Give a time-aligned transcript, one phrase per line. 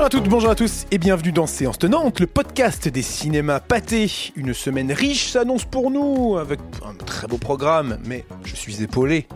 [0.00, 3.60] Bonjour à toutes, bonjour à tous et bienvenue dans Séance Tenante, le podcast des cinémas
[3.60, 4.10] pâtés.
[4.34, 9.28] Une semaine riche s'annonce pour nous avec un très beau programme, mais je suis épaulé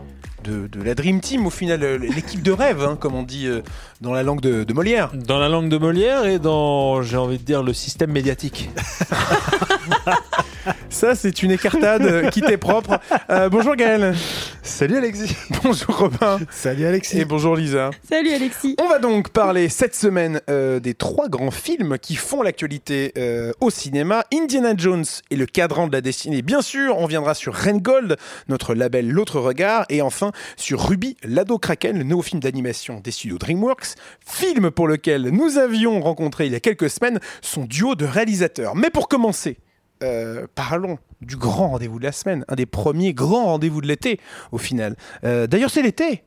[0.43, 3.45] de, de la Dream Team, au final euh, l'équipe de rêve, hein, comme on dit
[3.45, 3.61] euh,
[4.01, 5.11] dans la langue de, de Molière.
[5.13, 8.71] Dans la langue de Molière et dans, j'ai envie de dire, le système médiatique.
[10.89, 12.99] Ça, c'est une écartade qui t'est propre.
[13.29, 14.15] Euh, bonjour Gaël.
[14.63, 15.35] Salut Alexis.
[15.63, 16.39] Bonjour Robin.
[16.49, 17.19] Salut Alexis.
[17.19, 17.91] Et bonjour Lisa.
[18.09, 18.75] Salut Alexis.
[18.81, 23.51] On va donc parler cette semaine euh, des trois grands films qui font l'actualité euh,
[23.61, 24.25] au cinéma.
[24.33, 26.97] Indiana Jones et le cadran de la destinée, bien sûr.
[26.97, 29.85] On viendra sur Rengold, notre label L'autre regard.
[29.89, 33.95] Et enfin sur Ruby, l'ado Kraken, le nouveau film d'animation des studios DreamWorks.
[34.25, 38.75] Film pour lequel nous avions rencontré il y a quelques semaines son duo de réalisateurs.
[38.75, 39.57] Mais pour commencer,
[40.05, 44.19] euh, parlons du grand rendez-vous de la semaine, un des premiers grands rendez-vous de l'été
[44.51, 44.95] au final.
[45.23, 46.23] Euh, D'ailleurs, c'est l'été.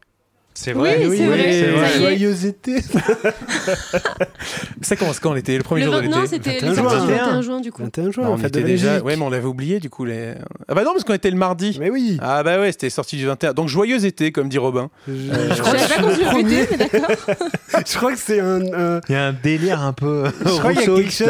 [0.60, 1.52] C'est Oui, c'est vrai.
[1.52, 1.88] c'est vrai.
[1.88, 1.98] vrai.
[2.00, 2.82] Joyeux été.
[4.82, 6.74] Ça commence quand l'été Le premier Le jour de 20 l'été non, c'était 21 les
[6.74, 6.88] juin.
[6.90, 7.82] sorties du 21 juin du coup.
[7.84, 8.98] 21 juin, Non, en on fait était déjà.
[8.98, 10.04] Ouais, mais on l'avait oublié du coup.
[10.04, 10.34] Les...
[10.66, 11.76] Ah bah non, parce qu'on était le mardi.
[11.78, 12.18] Mais oui.
[12.20, 13.52] Ah bah ouais, c'était sorti du 21.
[13.52, 14.90] Donc joyeux été, comme dit Robin.
[15.06, 17.16] Je, Euh, je crois que savais pas qu'on se le fêtait, mais d'accord.
[17.86, 18.60] je crois que c'est un.
[19.08, 21.28] Il y a un délire un peu je crois qu'il y a quelque chose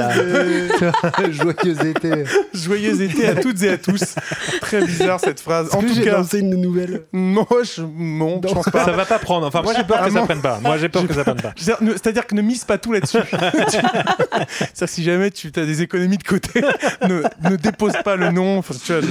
[1.19, 2.25] de joyeux été.
[2.55, 4.15] joyeux été à toutes et à tous.
[4.63, 5.69] Très bizarre cette phrase.
[5.75, 7.03] En tout j'ai cas, lancé une nouvelle?
[7.13, 8.87] moi, je, non, je pense pas.
[8.87, 9.47] Ça va pas prendre.
[9.47, 10.59] Enfin, moi j'ai peur que Ah, ça prenne pas.
[10.61, 11.53] Moi j'ai peur que ça prenne pas.
[11.57, 13.19] C'est-à-dire que ne mise pas tout là-dessus.
[14.59, 16.63] C'est-à-dire si jamais tu as des économies de côté,
[17.03, 18.59] ne, ne dépose pas le nom.
[18.59, 19.03] Enfin, tu vois,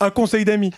[0.00, 0.72] un conseil d'amis.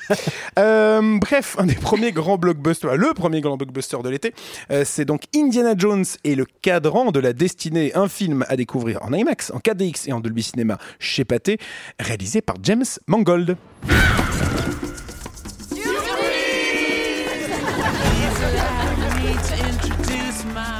[0.58, 4.34] Euh, bref, un des premiers grands blockbusters, le premier grand blockbuster de l'été,
[4.70, 9.02] euh, c'est donc Indiana Jones et le cadran de la destinée, un film à découvrir
[9.02, 11.58] en IMAX, en 4DX et en Dolby Cinema chez Pathé,
[11.98, 13.56] réalisé par James Mangold.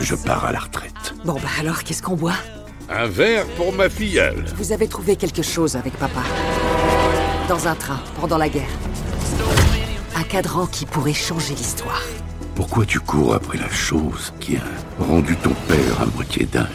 [0.08, 1.12] Je pars à la retraite.
[1.26, 2.38] Bon bah alors, qu'est-ce qu'on boit?
[2.88, 4.42] Un verre pour ma filleule.
[4.56, 6.22] Vous avez trouvé quelque chose avec papa?
[7.46, 8.70] Dans un train, pendant la guerre.
[10.16, 12.00] Un cadran qui pourrait changer l'histoire.
[12.54, 14.62] Pourquoi tu cours après la chose qui a
[14.98, 16.66] rendu ton père à moitié dingue?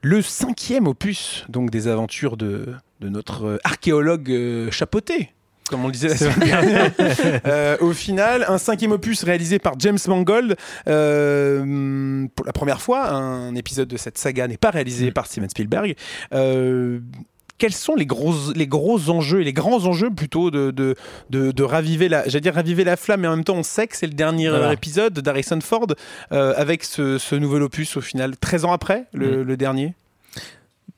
[0.00, 5.30] Le cinquième opus donc des aventures de, de notre euh, archéologue euh, chapeauté.
[5.70, 6.90] Comme on le disait la semaine dernière.
[7.46, 10.56] Euh, au final, un cinquième opus réalisé par James Mangold.
[10.88, 15.48] Euh, pour la première fois, un épisode de cette saga n'est pas réalisé par Steven
[15.48, 15.94] Spielberg.
[16.34, 17.00] Euh,
[17.58, 20.96] quels sont les gros, les gros enjeux et les grands enjeux plutôt de, de,
[21.30, 23.86] de, de raviver la, j'allais dire raviver la flamme, mais en même temps on sait
[23.86, 24.72] que c'est le dernier Voilà.
[24.72, 25.86] épisode d'Harrison Ford
[26.32, 29.94] euh, avec ce, ce nouvel opus au final, 13 ans après le, le dernier?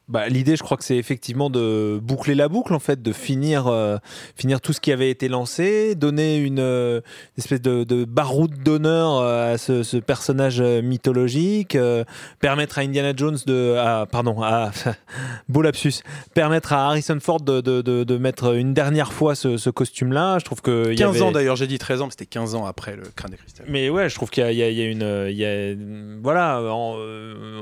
[0.06, 3.66] Bah, L'idée, je crois que c'est effectivement de boucler la boucle, en fait, de finir,
[3.68, 3.96] euh,
[4.36, 7.00] finir tout ce qui avait été lancé, donner une euh,
[7.38, 12.04] espèce de, de baroud d'honneur euh, à ce, ce personnage mythologique, euh,
[12.40, 14.70] permettre à Indiana Jones de, à- pardon, à
[15.48, 15.94] beau lapsus,
[16.34, 20.38] permettre à Harrison Ford de, de, de, de mettre une dernière fois ce, ce costume-là.
[20.38, 22.26] Je trouve que il y 15 avait- ans d'ailleurs, j'ai dit 13 ans, mais c'était
[22.26, 23.66] 15 ans après le crâne de cristal.
[23.68, 25.74] Mais ouais, je trouve qu'il y, y a- il y a une, il y a,
[26.22, 26.96] voilà, en,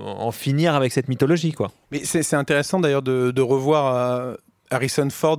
[0.04, 1.70] en finir avec cette mythologie, quoi.
[1.90, 4.34] Mais c'est c'est intéressant d'ailleurs de, revoir euh,
[4.70, 5.38] Harrison Ford.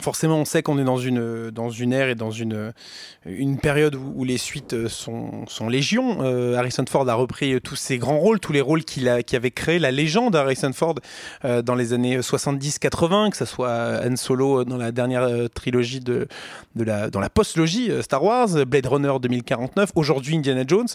[0.00, 2.72] Forcément, on sait qu'on est dans une, dans une ère et dans une,
[3.24, 6.24] une période où, les suites sont, sont légion.
[6.24, 9.52] Euh, Harrison Ford a repris tous ses grands rôles, tous les rôles qu'il qui avait
[9.52, 10.96] créé la légende Harrison Ford
[11.44, 16.26] euh, dans les années 70-80, que ce soit Han Solo dans la dernière trilogie de,
[16.74, 20.88] de la, dans la post-logie Star Wars, Blade Runner 2049, aujourd'hui Indiana Jones.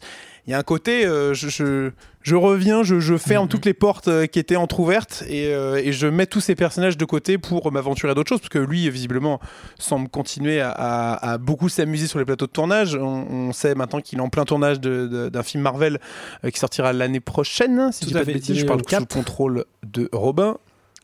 [0.48, 1.92] Il y a un côté, je,
[2.22, 5.94] je reviens, je, je ferme toutes les portes euh, qui étaient entrouvertes et, euh, et
[5.94, 8.90] je mets tous ces personnages de côté pour m'aventurer à d'autres choses, parce que lui,
[8.90, 9.40] visiblement,
[9.80, 12.96] semble continuer à, à- à beaucoup s'amuser sur les plateaux de tournage.
[12.96, 16.00] On, on sait maintenant qu'il est en plein tournage d'un film Marvel
[16.44, 18.66] euh, qui sortira l'année prochaine, si Tout je dis à pas de fait, bêtises, je
[18.66, 19.14] parle sous le 2024.
[19.14, 20.58] contrôle de Robin.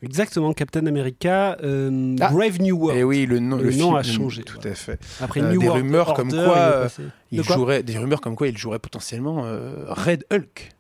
[0.04, 2.30] Exactement, Captain America, euh, Ah.
[2.30, 3.00] Brave New World.
[3.00, 5.00] Et oui, le, le nom film, a changé, Tout à fait.
[5.22, 7.04] Après Euh, New des World rumeurs comme quoi, il est passé.
[7.32, 10.72] Il De quoi jouerait, des rumeurs comme quoi il jouerait potentiellement euh, Red Hulk.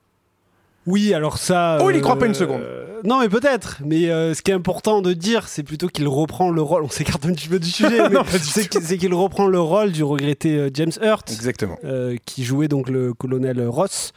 [0.85, 1.79] Oui, alors ça.
[1.81, 2.61] Oh, il y croit pas une euh, seconde.
[3.03, 3.77] non, mais peut-être.
[3.83, 6.83] Mais euh, ce qui est important de dire, c'est plutôt qu'il reprend le rôle.
[6.83, 10.57] On s'écarte un petit peu du sujet, mais c'est qu'il reprend le rôle du regretté
[10.57, 11.77] euh, James Hurt, Exactement.
[11.83, 14.11] euh, qui jouait donc le colonel Ross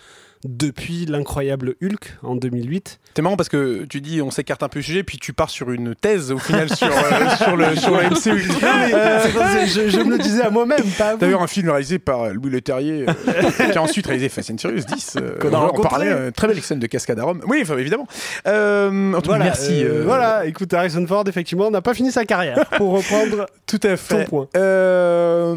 [0.45, 3.01] depuis l'incroyable Hulk en 2008.
[3.17, 5.51] C'est marrant parce que tu dis on s'écarte un peu du sujet, puis tu pars
[5.51, 8.49] sur une thèse au final sur, euh, sur, le, sur le MCU.
[8.99, 11.17] Euh, je, je me le disais à moi-même, pas.
[11.17, 14.85] D'ailleurs, un film réalisé par Louis Leterrier, euh, qui a ensuite réalisé Fast and Furious
[14.85, 15.17] 10.
[15.17, 17.41] euh, Qu'on a on parlait, euh, très belle scène de cascade à Rome.
[17.47, 18.07] Oui, enfin, évidemment.
[18.47, 19.83] Euh, en tout cas, Voilà, merci.
[19.85, 23.81] euh, euh, Voilà, écoute, Harrison Ford, effectivement, n'a pas fini sa carrière, pour reprendre Tout
[23.83, 24.25] à fait.
[24.25, 24.49] ton point.
[24.57, 25.55] Euh,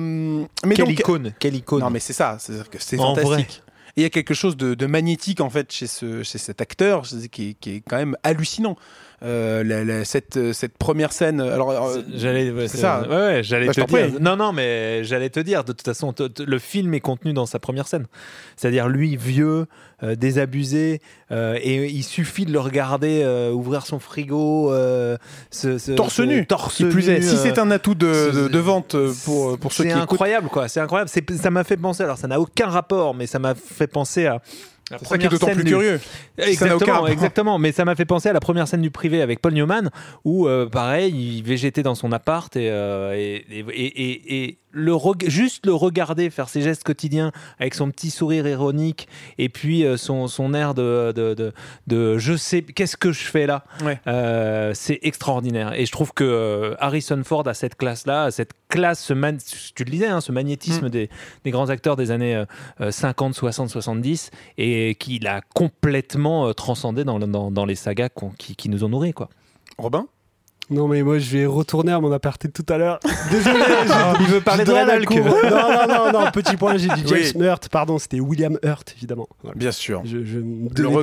[0.65, 1.81] mais Quelle donc, icône, quelle icône.
[1.81, 3.63] Non, mais c'est ça, c'est-à-dire que c'est En fantastique.
[3.95, 7.57] Il y a quelque chose de, magnétique en fait chez, ce, chez cet acteur qui
[7.65, 8.77] est quand même hallucinant.
[9.23, 11.41] Euh, la- la- cette, euh, cette première scène.
[11.41, 13.01] Alors, euh, J'allais, c'est ça.
[13.07, 14.19] Ouais, ouais, j'allais Bah, te dire.
[14.19, 15.63] Non, non, mais j'allais te dire.
[15.63, 16.11] De toute façon,
[16.43, 18.07] le film est contenu dans sa première scène.
[18.55, 19.67] C'est-à-dire lui, vieux,
[20.01, 21.01] euh, désabusé,
[21.31, 23.23] euh, et il suffit de le regarder
[23.53, 24.71] ouvrir son frigo,
[25.51, 26.47] se- torse se- nu.
[26.47, 27.19] torse qui plus est.
[27.19, 28.95] nu, Si c'est un atout de, c'est- de, de vente
[29.25, 30.13] pour, pour ceux c'est qui écoutent.
[30.13, 30.67] incroyable, quoi.
[30.67, 31.11] C'est incroyable.
[31.39, 32.01] Ça m'a fait penser.
[32.03, 34.41] Alors, ça n'a aucun rapport, mais ça m'a fait penser à.
[34.91, 35.99] La C'est ça qui est première d'autant plus du- curieux.
[36.37, 37.57] Exactement, exactement.
[37.59, 39.89] Mais ça m'a fait penser à la première scène du privé avec Paul Newman,
[40.25, 44.93] où euh, pareil, il végétait dans son appart et, euh, et, et, et- et le
[45.27, 49.07] juste le regarder faire ses gestes quotidiens avec son petit sourire ironique
[49.37, 51.53] et puis euh, son, son air de, de, de,
[51.87, 53.99] de je sais qu'est-ce que je fais là, Ouais.
[54.07, 55.73] Euh, c'est extraordinaire.
[55.79, 59.37] Et je trouve que euh, Harrison Ford a cette classe-là, a cette classe, ce man-
[59.75, 60.89] tu le disais, hein, ce magnétisme Mm.
[60.89, 61.09] des,
[61.43, 62.45] des grands acteurs des années euh,
[62.81, 68.09] euh, 50, 60, 70 et qu'il a complètement euh, transcendé dans, dans, dans les sagas
[68.37, 69.13] qui, qui nous ont nourris.
[69.13, 69.29] Quoi.
[69.77, 70.07] Robin?
[70.71, 72.99] Non, mais moi, je vais retourner à mon aparté de tout à l'heure.
[73.29, 75.11] Désolé, j'ai- Il veut parler de Red Hulk.
[75.11, 77.45] Non, non, non, non, petit point, j'ai dit James Oui.
[77.45, 79.27] Hurt, pardon, c'était William Hurt, évidemment.
[79.43, 79.57] Voilà.
[79.57, 80.01] Bien sûr.
[80.05, 80.39] Je, je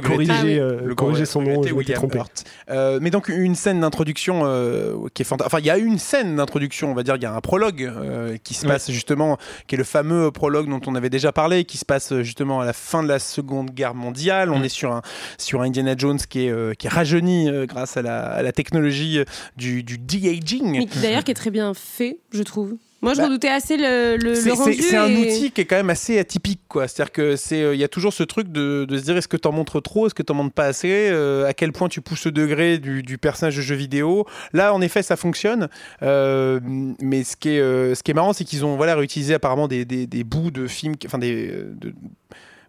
[0.00, 0.58] corriger, Ah oui.
[0.58, 2.18] euh, Le corriger grand son nom, je m'étais William trompé.
[2.18, 2.44] Hurt.
[2.70, 5.52] Euh, mais donc une scène d'introduction euh, qui est fantastique.
[5.52, 7.82] Enfin, il y a une scène d'introduction, on va dire, il y a un prologue
[7.82, 9.36] euh, qui se passe justement,
[9.66, 12.64] qui est le fameux prologue dont on avait déjà parlé, qui se passe justement à
[12.64, 14.50] la fin de la Seconde Guerre mondiale.
[14.50, 14.64] On Mm.
[14.64, 15.02] est sur un
[15.36, 18.42] sur un Indiana Jones qui est euh, qui est rajeuni euh, grâce à la, à
[18.42, 19.20] la technologie
[19.58, 20.86] du, du de-aging.
[21.02, 22.76] D'ailleurs, qui est très bien fait, je trouve.
[23.00, 24.74] Moi, je Bah, redoutais assez le, le, rendu.
[24.74, 26.88] C'est un outil qui est quand même assez atypique, quoi.
[26.88, 29.28] C'est-à-dire que c'est, euh, il y a toujours ce truc de, de se dire est-ce
[29.28, 32.00] que t'en montres trop, est-ce que t'en montres pas assez, euh, à quel point tu
[32.00, 34.26] pousses le degré du, du personnage de jeu vidéo?
[34.52, 35.68] Là, en effet, ça fonctionne.
[36.02, 36.58] Euh,
[37.00, 37.60] mais ce qui est,
[37.94, 40.66] ce qui est marrant, c'est qu'ils ont voilà réutilisé apparemment des, des, des bouts de
[40.66, 41.94] films, enfin des de-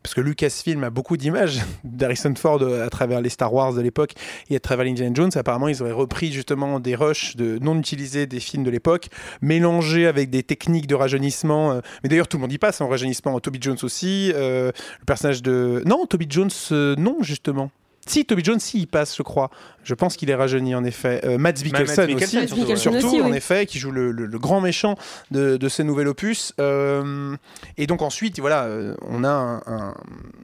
[0.10, 3.82] parce que Lucasfilm a beaucoup d'images d'Harrison Ford euh, à travers les Star Wars de
[3.82, 4.14] l'époque
[4.50, 5.30] et à travers Indiana Jones.
[5.36, 9.10] Apparemment, ils auraient repris justement des rushs de non utilisés des films de l'époque,
[9.44, 11.74] mélangés avec des techniques de rajeunissement.
[11.74, 13.40] euh, Mais d'ailleurs, tout le monde y passe en rajeunissement.
[13.40, 14.32] Toby Jones aussi.
[14.34, 15.84] euh, le personnage de.
[15.86, 17.70] Non, Toby Jones, non, justement.
[18.08, 19.52] Si, Toby Jones, si, il passe, je crois.
[19.89, 21.19] Je pense qu'il est rajeuni, en effet.
[21.25, 22.36] Euh, Mads Mikkelsen, aussi.
[22.36, 24.95] Mads Mikkelsen Surtout, aussi, en effet, qui joue le, le- le grand méchant
[25.31, 26.53] de, de ce nouvel opus.
[26.59, 27.36] Euh,
[27.77, 29.95] et donc ensuite, voilà, euh, on a un, un-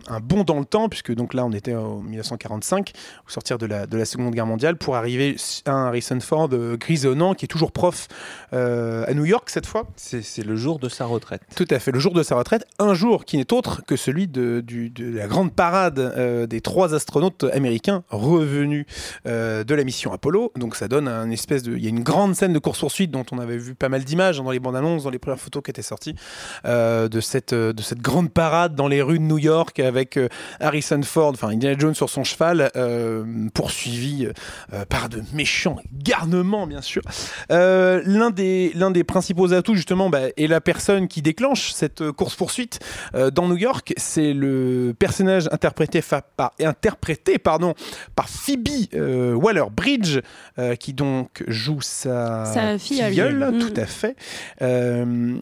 [0.08, 2.92] un bond dans le temps, puisque donc là, on était en 1945,
[3.28, 6.50] au sortir de la, de la Seconde Guerre mondiale, pour arriver à un Harrison Ford
[6.54, 8.08] euh, grisonnant, qui est toujours prof
[8.54, 9.84] euh, à New York cette fois.
[9.96, 11.42] C'est c'est le jour de sa retraite.
[11.56, 14.28] Tout à fait, le jour de sa retraite, un jour qui n'est autre que celui
[14.28, 18.86] de, du- de la grande parade euh, des trois astronautes américains revenus
[19.28, 20.52] euh, de la mission Apollo.
[20.56, 21.76] Donc ça donne un espèce de...
[21.76, 24.40] Il y a une grande scène de course-poursuite dont on avait vu pas mal d'images
[24.40, 26.16] hein, dans les bandes annonces, dans les premières photos qui étaient sorties,
[26.66, 30.18] euh, de, cette, euh, de cette grande parade dans les rues de New York avec
[30.18, 30.30] euh,
[30.60, 33.24] Harrison Ford, enfin Indiana Jones sur son cheval, euh,
[33.54, 34.28] poursuivi
[34.74, 37.02] euh, par de méchants garnements, bien sûr.
[37.52, 42.12] Euh, l'un des des principaux atouts justement bah, est la personne qui déclenche cette euh,
[42.12, 42.80] course poursuite
[43.34, 43.94] dans New York.
[43.98, 46.02] C'est le personnage interprété
[46.38, 47.74] par interprété pardon
[48.16, 50.20] par Phoebe euh, Waller-Bridge
[50.60, 53.52] euh, qui donc joue sa, Sa filleule.
[53.54, 53.60] Mm.
[53.60, 54.16] tout à fait.
[54.62, 55.38] Euh,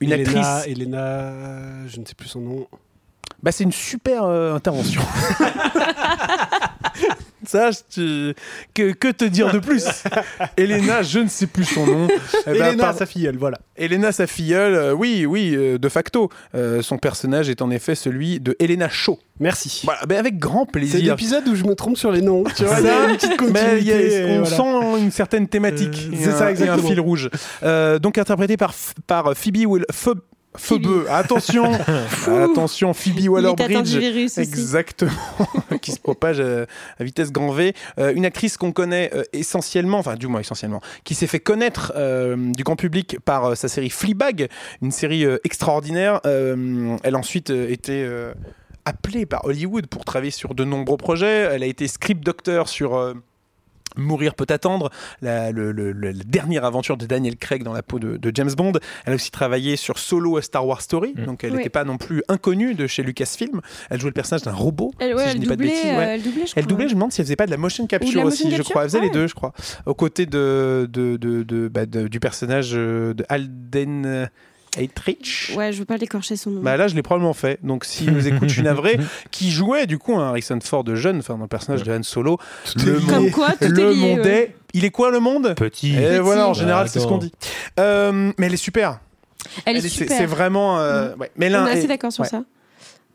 [0.00, 0.72] une Elena, actrice.
[0.72, 1.32] Elena,
[1.86, 2.66] je ne sais plus son nom.
[3.42, 5.00] Bah, c'est une super euh, intervention.
[7.46, 8.34] Ça, je te-
[8.74, 9.84] que, que te dire de plus?
[10.58, 12.06] Elena, je ne sais plus son nom.
[12.46, 13.58] Eh ben, Elena, sa filleule, voilà.
[13.76, 16.28] Elena, sa filleule, euh, oui, oui, euh, de facto.
[16.54, 19.18] Euh, son personnage est en effet celui de Elena Shaw.
[19.40, 19.80] Merci.
[19.84, 21.14] Voilà, ben, avec grand C'est plaisir.
[21.14, 22.44] l'épisode où je me trompe sur les noms.
[22.54, 24.14] Tu vois, Ça, il y a une petite mais il y a- continuité.
[24.20, 24.56] et on voilà.
[24.96, 26.08] sent une certaine thématique.
[26.22, 26.88] C'est ça, et un exactement.
[26.88, 27.30] fil rouge.
[27.62, 29.86] Euh, donc interprété par, F- par Phoebe Will.
[30.56, 31.06] Phoebe.
[31.08, 31.72] Attention,
[32.26, 33.96] attention, Phoebe Waller-Bridge.
[34.36, 35.12] Exactement,
[35.80, 36.66] qui se propage à,
[36.98, 37.72] à vitesse grand V.
[37.98, 41.92] Euh, une actrice qu'on connaît euh, essentiellement, enfin du moins essentiellement, qui s'est fait connaître
[41.96, 44.48] euh, du grand public par euh, sa série Fleabag,
[44.82, 46.20] une série euh, extraordinaire.
[46.26, 48.32] Euh, elle a ensuite euh, été euh,
[48.84, 51.48] appelée par Hollywood pour travailler sur de nombreux projets.
[51.52, 53.14] Elle a été script doctor sur...
[53.98, 54.90] euh, Mourir peut attendre,
[55.22, 58.32] la, le- le- le- la dernière aventure de Daniel Craig dans la peau de, de
[58.34, 58.72] James Bond.
[59.04, 61.24] Elle a aussi travaillé sur Solo A Star Wars Story, Mm.
[61.24, 61.58] donc elle Oui.
[61.58, 63.60] n'était pas non plus inconnue de chez Lucasfilm.
[63.90, 64.92] Elle jouait le personnage d'un robot.
[64.98, 65.96] Elle, ouais, si je dis pas de doublait, bêtises, ouais.
[65.96, 67.56] euh, elle doublait, je Elle doublait, je me demande si elle faisait pas de la
[67.56, 68.82] motion capture la aussi, motion je crois.
[68.82, 69.52] Elle faisait Ah les deux, je crois.
[69.86, 74.28] Aux côtés de, de, de, de- bah, de- du personnage euh, de Alden
[74.76, 75.52] Ehrenreich.
[75.56, 76.60] Ouais, je veux pas l'écorcher son nom.
[76.62, 77.58] Bah là, je l'ai probablement fait.
[77.62, 78.98] Donc, s'il nous écoute, je suis navré.
[79.30, 82.02] Qui jouait, du coup, un Harrison Ford de jeune, enfin, dans le personnage de Han
[82.02, 82.38] Solo.
[82.76, 84.00] Le Comme monde, quoi, tout le est lié.
[84.16, 84.32] monde ouais.
[84.42, 85.54] est- Il est quoi, le monde?
[85.56, 85.94] Petit.
[85.94, 86.18] Et Petit.
[86.20, 87.32] voilà, en Bah, général, c'est ce qu'on dit.
[87.80, 89.00] Euh, mais elle est super.
[89.64, 90.16] Elle est super.
[90.16, 90.78] C'est vraiment.
[90.78, 91.30] euh, ouais.
[91.36, 92.28] Mais On est assez d'accord sur ouais.
[92.30, 92.42] ça.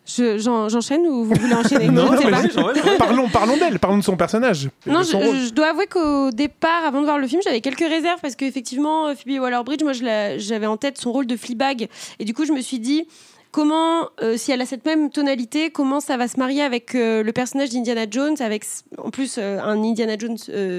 [0.06, 1.88] Je- j'en- J'enchaîne ou vous voulez enchaîner?
[1.92, 2.16] Non, pas.
[2.30, 4.70] vas-y, parlons, parlons d'elle, parlons de son personnage.
[4.86, 7.80] Non, son je, je dois avouer qu'au départ, avant de voir le film, j'avais quelques
[7.88, 9.94] réserves parce qu'effectivement, euh, Phoebe Waller-Bridge, moi,
[10.38, 11.88] j'avais en tête son rôle de Fleabag.
[12.20, 13.08] Et du coup, je me suis dit,
[13.56, 17.24] comment, euh, si elle a cette même tonalité, comment ça va se marier avec euh,
[17.24, 18.66] le personnage d'Indiana Jones, avec
[18.98, 20.36] en plus euh, un Indiana Jones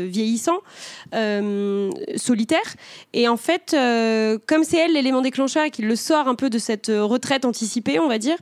[0.06, 0.59] vieillissant,
[2.16, 2.75] solitaire.
[3.14, 3.75] Et en fait,
[4.47, 7.99] comme c'est elle l'élément déclencheur et qui le sort un peu de cette retraite anticipée,
[7.99, 8.37] on va dire,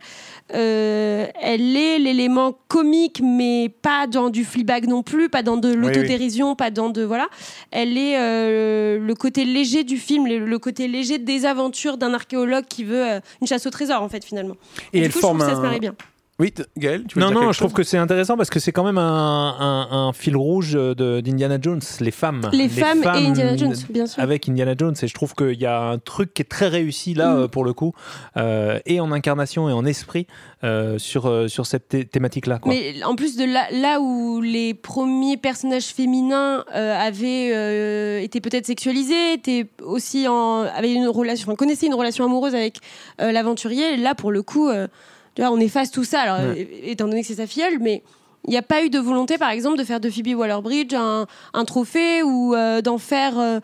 [0.48, 6.56] elle est l'élément comique, mais pas dans du Fleabag non plus, pas dans de l'autodérision,
[6.56, 7.28] pas dans de voilà.
[7.70, 12.82] Elle est le côté léger du film, le, côté léger des aventures d'un archéologue qui
[12.82, 14.56] veut une chasse au trésor en fait finalement.
[14.92, 15.94] Et elle coup, forme je trouve que ça se un- marie bien.
[16.40, 18.72] Oui, Gaël, tu veux Non, dire non, je trouve que c'est intéressant parce que c'est
[18.72, 22.50] quand même un, un- un fil rouge de- d'Indiana Jones, les femmes.
[22.52, 24.20] Les, femmes, et Indiana Jones, bien sûr.
[24.20, 27.14] Avec Indiana Jones, et je trouve qu'il y a un truc qui est très réussi
[27.14, 27.38] là, Mm.
[27.38, 27.92] euh, pour le coup,
[28.36, 30.26] euh, et en incarnation et en esprit
[30.64, 32.58] euh, sur, sur cette thé- thématique-là.
[32.66, 38.40] Mais en plus de là, là où les premiers personnages féminins euh, avaient euh, été
[38.40, 42.78] peut-être sexualisés, étaient aussi en, avaient une relation, enfin, connaissaient une relation amoureuse avec
[43.20, 44.88] euh, l'aventurier, là pour le coup, euh,
[45.34, 46.20] tu vois, on efface tout ça.
[46.22, 46.68] Alors, Ouais.
[46.84, 48.02] étant donné que c'est sa filleule, mais
[48.46, 51.26] il n'y a pas eu de volonté, par exemple, de faire de Phoebe Waller-Bridge un,
[51.54, 53.60] un trophée ou euh, d'en faire euh,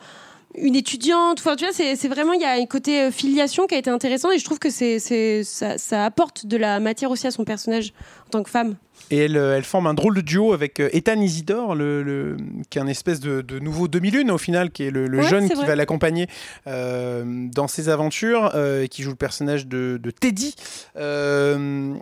[0.56, 1.38] une étudiante.
[1.40, 3.90] Enfin, tu vois, c'est vraiment il y a un côté euh, filiation qui a été
[3.90, 4.98] intéressant et je trouve que c'est
[5.44, 7.92] ça, ça apporte de la matière aussi à son personnage
[8.26, 8.76] en tant que femme.
[9.10, 12.36] Et elle, euh, elle forme un drôle de duo avec euh, Ethan Isidore, le, le-
[12.68, 15.24] qui est un espèce de, de nouveau demi-lune au final, qui est le, le Ouais,
[15.28, 15.66] jeune qui vrai.
[15.66, 16.26] va l'accompagner
[16.66, 20.54] euh, dans ses aventures, euh, et qui joue le personnage de, de Teddy.
[20.96, 21.94] Euh,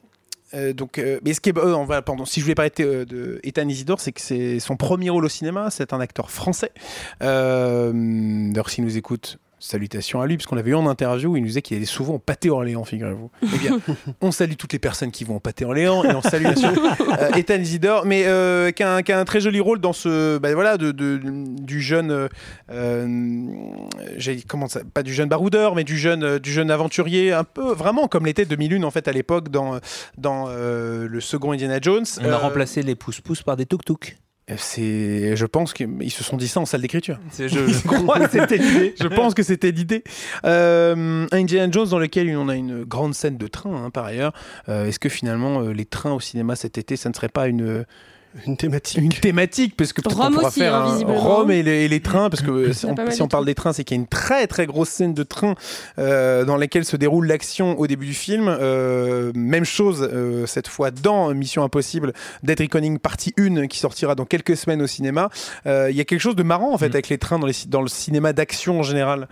[0.55, 3.69] euh, donc, euh, mais ce qui est, euh, pardon, si je voulais parler de, Ethan
[3.69, 5.71] Isidore, c'est que c'est son premier rôle au cinéma.
[5.71, 6.73] C'est un acteur français.
[7.21, 11.47] D'ailleurs, s'il nous écoute, salutations à lui, parce qu'on l'avait eu en interview, il nous
[11.49, 13.31] disait qu'il allait souvent au Pâté Orléans, figurez-vous.
[13.55, 13.79] Eh bien,
[14.21, 16.71] on salue toutes les personnes qui vont au Pâté Orléans et on salue bien sûr
[17.21, 19.93] euh, Ethan Isidore, mais euh, qui, a un, qui a un très joli rôle dans
[19.93, 22.29] ce, bah, voilà, de, de- du jeune, euh,
[22.71, 23.07] euh,
[24.17, 27.45] j'ai dit, comment ça, pas du jeune baroudeur, mais du jeune, du jeune aventurier, un
[27.45, 29.79] peu vraiment comme l'était Demi-Lune en fait à l'époque dans,
[30.17, 32.05] dans euh, le second Indiana Jones.
[32.21, 34.17] On a Euh, remplacé les pouces-pouces par des tuk-tuk.
[34.57, 37.19] C'est, je pense qu'ils se sont dit ça en salle d'écriture.
[37.38, 38.95] Je, je crois que c'était l'idée.
[39.00, 40.02] Je pense que c'était l'idée.
[40.45, 44.33] Euh, Indiana Jones dans lequel on a une grande scène de train, hein, par ailleurs.
[44.69, 47.49] Euh, Est-ce que finalement euh, les trains au cinéma cet été, ça ne serait pas
[47.49, 47.85] une
[48.47, 48.99] Une thématique.
[48.99, 51.12] une thématique parce que Rome aussi, faire hein, un-.
[51.18, 53.85] Rome et les, et les trains parce que si on, si parle des trains c'est
[53.85, 55.54] qu'il y a une très très grosse scène de train
[55.99, 60.68] euh, dans laquelle se déroule l'action au début du film Euh, même chose euh, cette
[60.68, 65.30] fois dans Mission Impossible Dead Reckoning partie 1 qui sortira dans quelques semaines au cinéma
[65.66, 66.92] Euh, il y a quelque chose de marrant en fait Mm.
[66.92, 69.28] avec les trains dans, les, dans le cinéma d'action en général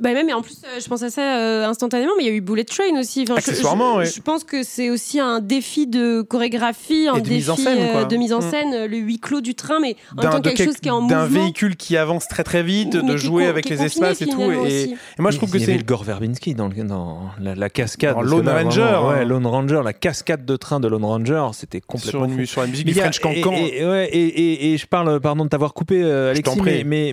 [0.00, 2.30] Bah même, et en plus, euh, je pense à ça euh, instantanément, mais il y
[2.30, 3.22] a eu Bullet Train aussi.
[3.22, 4.06] Enfin, je- Accessoirement, je, ouais.
[4.06, 7.78] je pense que c'est aussi un défi de chorégraphie, un de défi mise en scène,
[7.80, 8.50] euh, de mise en Mm.
[8.50, 10.76] scène, euh, le huis clos du train, mais en même d'un temps quelque quel- chose
[10.76, 11.42] qui est en d'un mouvement.
[11.42, 15.30] véhicule qui avance très très vite de jouer avec les espaces et tout et, moi
[15.30, 17.68] je trouve que il y avait c'est le Gore Verbinski dans, le- dans la, la
[17.70, 18.14] cascade.
[18.14, 19.24] Dans Lone Ranger, vraiment, ouais, hein.
[19.24, 22.38] Lone Ranger, la cascade de train de Lone Ranger, c'était sur complètement fou.
[22.40, 24.76] une, sur la musique Mais du il y a- French et, Cancan et- ouais, et,
[24.78, 26.84] je parle, pardon de t'avoir coupé, Alexis, prie.
[26.84, 27.12] mais,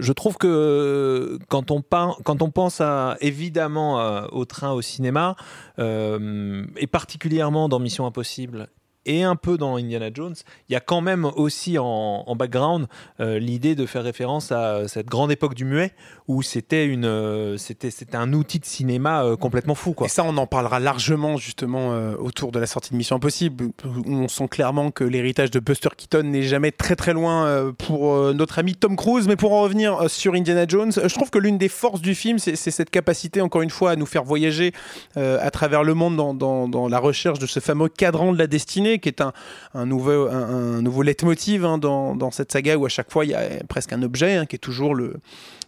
[0.00, 2.80] je trouve que quand on, quand on pense
[3.20, 5.36] évidemment euh, au train au cinéma,
[5.78, 8.68] euh, et particulièrement dans Mission Impossible,
[9.08, 10.34] et un peu dans Indiana Jones,
[10.68, 12.86] il y a quand même aussi en, background
[13.18, 15.92] euh, l'idée de faire référence à cette grande époque du muet
[16.28, 19.94] où c'était une euh, c'était c'était un outil de cinéma euh, complètement fou.
[20.04, 23.64] Et ça, on en parlera largement justement euh, autour de la sortie de Mission Impossible,
[23.84, 27.72] où on sent clairement que l'héritage de Buster Keaton n'est jamais très très loin euh,
[27.72, 29.26] pour euh, notre ami Tom Cruise.
[29.26, 32.00] Mais pour en revenir euh, sur Indiana Jones, euh, je trouve que l'une des forces
[32.02, 34.72] du film, c'est cette capacité, encore une fois, à nous faire voyager
[35.16, 38.38] euh, à travers le monde dans, dans- dans la recherche de ce fameux cadran de
[38.38, 39.32] la destinée, qui est un,
[39.74, 43.24] un nouveau, un, un nouveau leitmotiv hein, dans, dans cette saga où à chaque fois
[43.24, 45.14] il y a presque un objet hein, qui est toujours le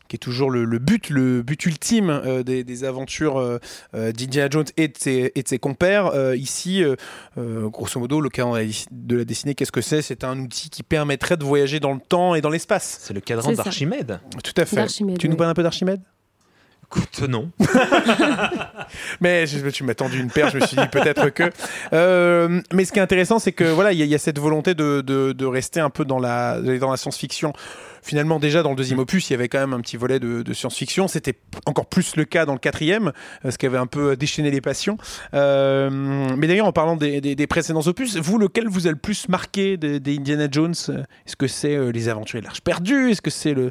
[0.09, 3.59] qui est toujours le, le but, le but ultime euh, des, des aventures euh,
[3.95, 6.07] euh, d'Indiana Jones et de ses, et de ses compères.
[6.07, 6.83] Euh, ici,
[7.37, 10.03] grosso modo, le cadran de la- de la destinée, qu'est-ce que c'est?
[10.03, 12.99] C'est un outil qui permettrait de voyager dans le temps et dans l'espace.
[13.03, 14.19] C'est le cadran d'Archimède.
[14.43, 14.77] Tout à fait.
[15.19, 16.01] Tu nous parles un peu d'Archimède?
[16.93, 17.51] Écoute, non.
[19.21, 21.45] Mais je- tu m'as tendu une perche, je me suis dit peut-être que.
[21.93, 25.45] Euh, mais ce qui est intéressant, c'est que voilà, il y, a- cette volonté de,
[25.45, 27.53] rester un peu dans la, dans la science-fiction.
[28.03, 30.53] Finalement, déjà dans le deuxième opus, il y avait quand même un petit volet de,
[30.53, 31.07] science-fiction.
[31.07, 33.13] C'était encore plus le cas dans le quatrième,
[33.45, 34.99] euh, ce qui avait un peu déchaîné les passions.
[35.35, 35.91] Euh,
[36.37, 40.17] mais d'ailleurs, en parlant des, précédents opus, vous, lequel vous a le plus marqué des,
[40.17, 40.75] Indiana Jones?
[40.75, 43.11] Est-ce que c'est les Aventuriers de l'Arche perdue?
[43.13, 43.71] Est-ce que c'est le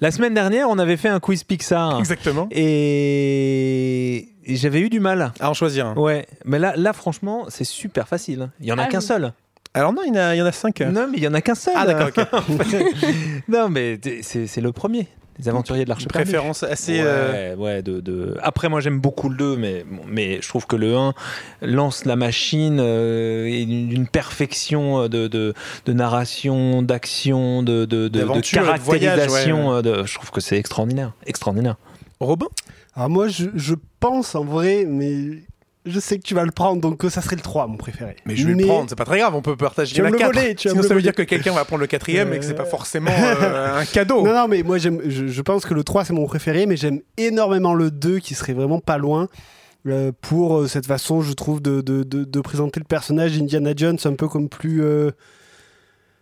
[0.00, 1.98] La semaine dernière, on avait fait un quiz Pixar.
[1.98, 5.32] exactement Et j'avais eu du mal.
[5.40, 5.94] À en choisir un.
[5.94, 8.42] Ouais, mais là, là franchement, c'est super facile.
[8.42, 8.50] hein.
[8.60, 9.04] Il y en a Ah, qu'un oui.
[9.04, 9.32] seul.
[9.74, 10.80] Alors non, il y en a, il y en a cinq.
[10.80, 11.74] Non, mais il y en a qu'un seul.
[11.76, 12.76] Ah d'accord, ok.
[13.48, 15.08] non, mais c'est le premier.
[15.38, 16.24] Les aventuriers de l'Arche perdue.
[16.30, 16.94] préférence assez...
[16.94, 20.48] Ouais, euh, ouais, de, de- Après, moi, j'aime beaucoup le 2, mais, bon, mais je
[20.48, 21.12] trouve que le 1
[21.62, 25.52] lance la machine euh, et d'une perfection euh, de, de,
[25.84, 29.68] de narration, d'action, de, de, de- de D'aventure et de voyage, caractérisation.
[29.74, 29.82] ouais.
[29.82, 31.12] de- je trouve que c'est extraordinaire.
[31.26, 31.76] Extraordinaire.
[32.20, 32.46] Robin?
[32.94, 35.42] Alors moi, je, je pense en vrai, mais
[35.86, 38.16] je sais que tu vas le prendre, donc euh, ça serait le 3, mon préféré.
[38.26, 40.12] Mais je vais le prendre, c'est pas très grave, on peut partager Tu la me
[40.14, 40.34] le 4.
[40.34, 42.44] voler, tu Sinon me ça veut dire que quelqu'un va prendre le quatrième et que
[42.44, 42.66] c'est pas Euh.
[42.66, 44.22] forcément euh, un cadeau.
[44.26, 47.00] Non, non, mais moi, je, je pense que le 3, c'est mon préféré, mais j'aime
[47.16, 49.28] énormément le 2, qui serait vraiment pas loin.
[49.86, 53.70] euh, pour euh, cette façon, je trouve, de, de, de- de présenter le personnage Indiana
[53.76, 54.82] Jones un peu comme plus.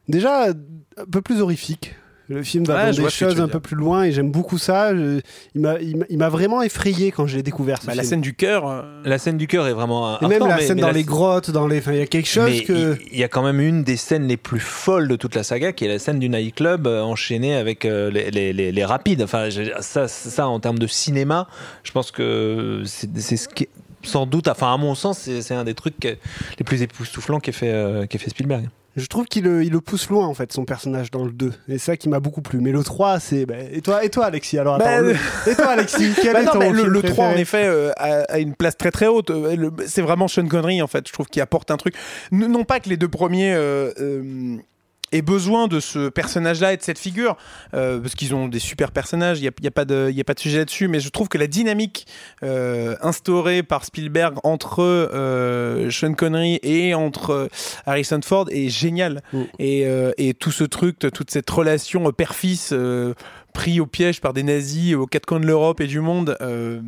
[0.09, 1.95] déjà, un peu plus horrifique.
[2.29, 4.95] Le film va Ouais, dans des choses un peu plus loin et j'aime beaucoup ça.
[4.97, 5.21] Je-
[5.55, 5.61] il,
[6.19, 7.83] m'a, vraiment effrayé quand je l'ai découvert.
[7.83, 8.11] Ce Bah, la film.
[8.11, 8.67] scène du cœur.
[8.67, 10.19] euh, La scène du cœur est vraiment.
[10.21, 11.83] Et même la mais- scène mais dans la- les grottes, dans les.
[11.87, 12.97] il y a quelque chose mais que.
[13.13, 15.73] il y a quand même une des scènes les plus folles de toute la saga,
[15.73, 19.21] qui est la scène du nightclub euh, enchaînée avec euh, les, les- les- les rapides.
[19.23, 21.47] Enfin, je- ça, ça, en termes de cinéma,
[21.83, 23.69] je pense que c'est ce qui, est-
[24.03, 26.09] sans doute, enfin à mon sens, c'est un des trucs que-
[26.59, 28.69] les plus époustouflants qu'ait fait, euh, fait Spielberg.
[28.97, 31.49] Je trouve qu'il le, il le pousse loin, en fait, son personnage dans le 2.
[31.69, 32.61] Et c'est ça qui m'a beaucoup plu.
[32.61, 33.45] Mais le 3, c'est.
[33.45, 36.43] bah, et, toi, et toi, Alexis Alors, Bah, attends, le- Et toi, Alexis Quel Bah
[36.43, 38.55] est non, ton mais le, film le 3 en préféré effet euh, a, a une
[38.55, 39.31] place très très haute.
[39.31, 41.09] Euh, le- C'est vraiment Sean Connery en fait.
[41.09, 41.95] Je trouve qu'il apporte un truc.
[42.33, 44.57] N- non pas que les deux premiers euh, euh,
[45.15, 47.37] aient besoin de ce personnage-là et de cette figure,
[47.75, 49.39] euh, parce qu'ils ont des super personnages.
[49.39, 50.89] Il n'y a, y a pas de, y a pas de sujet là-dessus.
[50.89, 52.07] Mais je trouve que la dynamique
[52.43, 57.49] euh, instaurée par Spielberg entre euh, Sean Connery et entre
[57.87, 59.23] Harrison Ford est géniale.
[59.33, 59.43] Mm.
[59.59, 59.87] Et,
[60.19, 62.75] et tout ce truc, toute cette relation père-fils.
[63.57, 66.37] Euh, pris au piège par des nazis aux quatre coins de l'Europe et du monde
[66.41, 66.81] euh,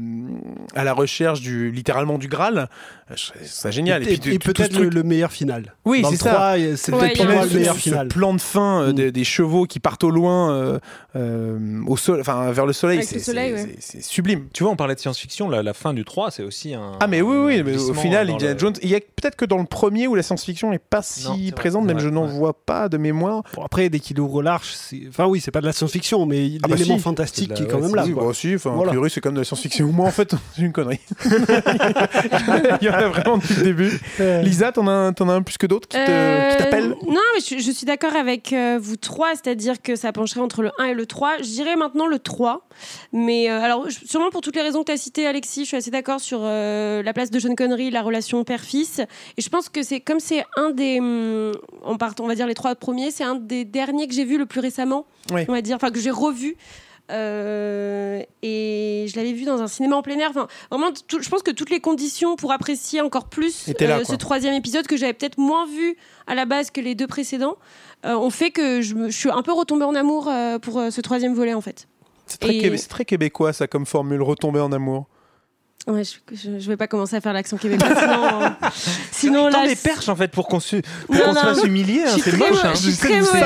[0.75, 2.69] à la recherche du littéralement du Graal
[3.11, 5.75] euh, ça génial Et, peut-être le, truc- le meilleur final.
[5.85, 8.09] oui c'est le ça 3, c'est Ouais, peut-être le ce, meilleur ce final.
[8.09, 8.95] plan de fin euh, Mm.
[8.95, 10.79] des, des chevaux qui partent au loin euh,
[11.15, 13.57] euh, au sol enfin vers le soleil c'est c'est- ouais.
[13.57, 16.43] c'est- c'est sublime Tu vois, on parlait de science-fiction, la, la fin du 3, c'est
[16.43, 16.93] aussi un.
[17.01, 19.45] ah mais oui oui mais au final Indiana le- Jones il y a peut-être que
[19.45, 21.97] dans le premier où la science-fiction n'est pas si Non, c'est vrai, présente c'est même
[21.99, 25.03] vrai, je n'en vois pas de mémoire Bon, après, dès qu'il ouvre l'arche, c'est...
[25.09, 27.03] enfin oui, c'est pas de la science-fiction, mais Ah bah l'élément si.
[27.03, 28.05] fantastique qui est quand ouais, même là.
[28.05, 28.23] quoi.
[28.23, 28.91] bah aussi, enfin, Voilà.
[28.91, 29.87] a priori c'est comme de la science-fiction.
[29.93, 31.01] Moi en fait, c'est une connerie.
[32.81, 34.01] Il y en a vraiment depuis le début.
[34.43, 37.59] Lisa, t'en as, as un plus que d'autres qui, te- Euh, t'appellent Non, mais je,
[37.59, 40.95] je suis d'accord avec euh, vous trois, c'est-à-dire que ça pencherait entre le 1 et
[40.95, 41.39] le 3.
[41.39, 42.67] Je dirais maintenant le 3.
[43.13, 45.77] Mais euh, alors, sûrement pour toutes les raisons que tu as citées, Alexis, je suis
[45.77, 49.01] assez d'accord sur euh, la place de Sean Connery, la relation père-fils.
[49.37, 50.99] Et je pense que c'est comme c'est un des.
[51.01, 51.53] hum,
[51.85, 54.39] En partant, on va dire les trois premiers, c'est un des derniers que j'ai vu
[54.39, 55.07] le plus récemment.
[55.33, 55.43] Oui.
[55.49, 56.57] On va dire, enfin, que j'ai revu.
[57.13, 60.31] Euh, et je l'avais vu dans un cinéma en plein air.
[60.31, 64.05] Enfin, vraiment, tout- je pense que toutes les conditions pour apprécier encore plus là, euh,
[64.05, 67.57] ce troisième épisode que j'avais peut-être moins vu à la base que les deux précédents
[68.05, 70.31] euh, ont fait que je, me- je suis un peu retombée en amour
[70.63, 71.87] pour ce troisième volet en fait.
[72.27, 75.07] C'est très, Et- québé- c'est très québécois ça comme formule, retomber en amour.
[75.89, 78.49] Ouais, je, je, je vais pas commencer à faire l'accent québécois, sinon, euh,
[79.13, 79.69] sinon là.
[79.69, 82.31] des perches en fait pour qu'on se, pour qu'on se fasse humilier, hein, Je c'est
[82.33, 82.65] très moche.
[82.65, 82.73] hein.
[82.75, 83.45] je suis très mauvaise.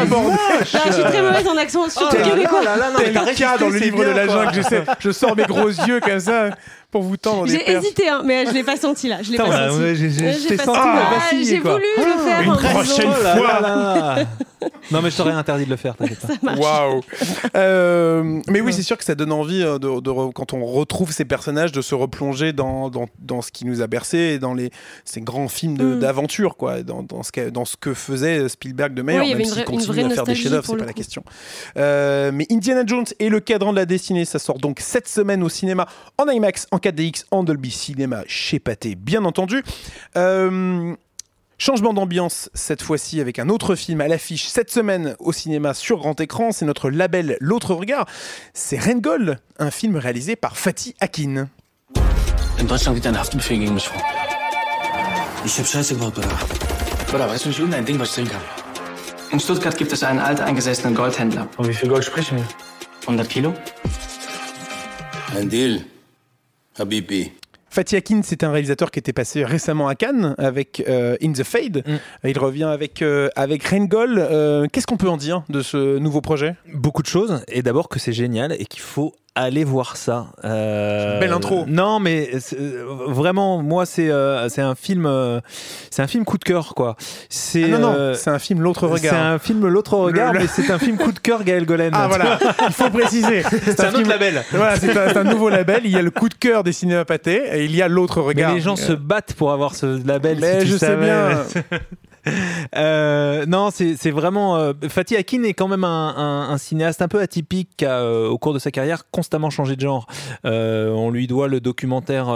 [0.62, 2.60] je suis très mauvaise en accent, surtout Oh là québécois.
[2.64, 5.68] t'as le cas dans le c'est livre de la jungle, j'essaie- je sors mes gros
[5.68, 6.48] yeux comme ça
[6.90, 9.18] pour vous tendre J'ai hésité, hein, mais je l'ai pas senti là.
[9.22, 9.80] Je l'ai Putain, pas senti.
[9.82, 12.40] ouais, j'ai- j'ai- je j'ai t'ai pas senti Ah, J'ai voulu le faire.
[12.42, 13.14] une en prochaine raison.
[13.20, 13.60] Oh là fois.
[13.60, 14.16] là là.
[14.90, 16.54] Non mais je t'aurais interdit de le faire, t'inquiète pas.
[16.54, 17.00] Waouh
[17.56, 19.88] Euh, Mais oui, c'est sûr que ça donne envie, euh, de,
[20.32, 23.86] quand on retrouve ces personnages, de se replonger dans, dans, dans ce qui nous a
[23.86, 24.70] bercé et dans les,
[25.04, 25.98] ces grands films Mm.
[26.00, 29.44] d'aventure, quoi, dans, dans, ce que, dans ce que faisait Spielberg de meilleur, Oui, même
[29.44, 31.22] s'il continue à faire des chefs-d'œuvre, c'est pas la question.
[31.76, 35.42] Euh, mais Indiana Jones et le cadran de la destinée, ça sort donc cette semaine
[35.42, 35.86] au cinéma,
[36.18, 39.62] en IMAX, en 4DX, en Dolby Cinéma, chez Pathé, bien entendu.
[40.16, 40.94] Euh,
[41.58, 45.98] Changement d'ambiance cette fois-ci avec un autre film à l'affiche cette semaine au cinéma sur
[45.98, 46.52] grand écran.
[46.52, 48.06] C'est notre label L'autre regard.
[48.54, 51.50] C'est Rengol, un film réalisé par Fatih Akin.
[52.60, 54.02] In Deutschland geht ein Haftbefehl gegen mich vor.
[55.46, 56.28] Ich hab Scheiße gebaut, Bruder.
[57.10, 58.42] Bruder, weißt du nicht irgendein Ding, was ich drehen kann?
[59.32, 61.48] In Stuttgart gibt es einen alteingesessenen Goldhändler.
[61.56, 62.44] Von wie viel Gold sprechen wir?
[63.06, 63.54] 100 Kilo?
[65.38, 65.86] Un deal.
[66.78, 67.32] Habibi.
[67.70, 71.44] Fatih Akin, c'est un réalisateur qui était passé récemment à Cannes avec euh, In the
[71.44, 71.82] Fade.
[71.86, 72.28] Mm.
[72.28, 74.18] Il revient avec, euh, avec Rengol.
[74.18, 76.56] Euh, Qu'est-ce qu'on peut en dire de ce nouveau projet?
[76.74, 80.26] Beaucoup de choses et d'abord que c'est génial et qu'il faut allez voir ça.
[80.44, 81.64] Euh, Belle intro.
[81.66, 85.40] Non, mais c'est- euh, vraiment, moi, c'est euh, c'est un film, euh,
[85.90, 86.96] c'est un film coup de cœur, quoi.
[87.28, 89.26] C'est Ah non, non, c'est un film L'autre c'est regard.
[89.26, 91.90] un film l'autre regard, Le- mais c'est un film coup de cœur Gaël Golen.
[91.94, 93.42] Ah voilà, il faut préciser.
[93.64, 94.42] c'est un autre film- label.
[94.52, 95.80] Voilà, c'est un, c'est un nouveau label.
[95.84, 98.20] Il y a le coup de cœur des cinémas pâtés et il y a l'autre
[98.20, 98.54] Mais regard.
[98.54, 100.36] les gens se battent pour avoir ce label.
[100.36, 101.44] si Mais tu je sais bien.
[102.76, 104.56] Euh, non, c'est vraiment.
[104.56, 108.38] euh, Fatih Akin est quand même un, cinéaste un peu atypique qui a, euh, au
[108.38, 110.06] cours de sa carrière, constamment changé de genre.
[110.44, 112.26] On lui doit le documentaire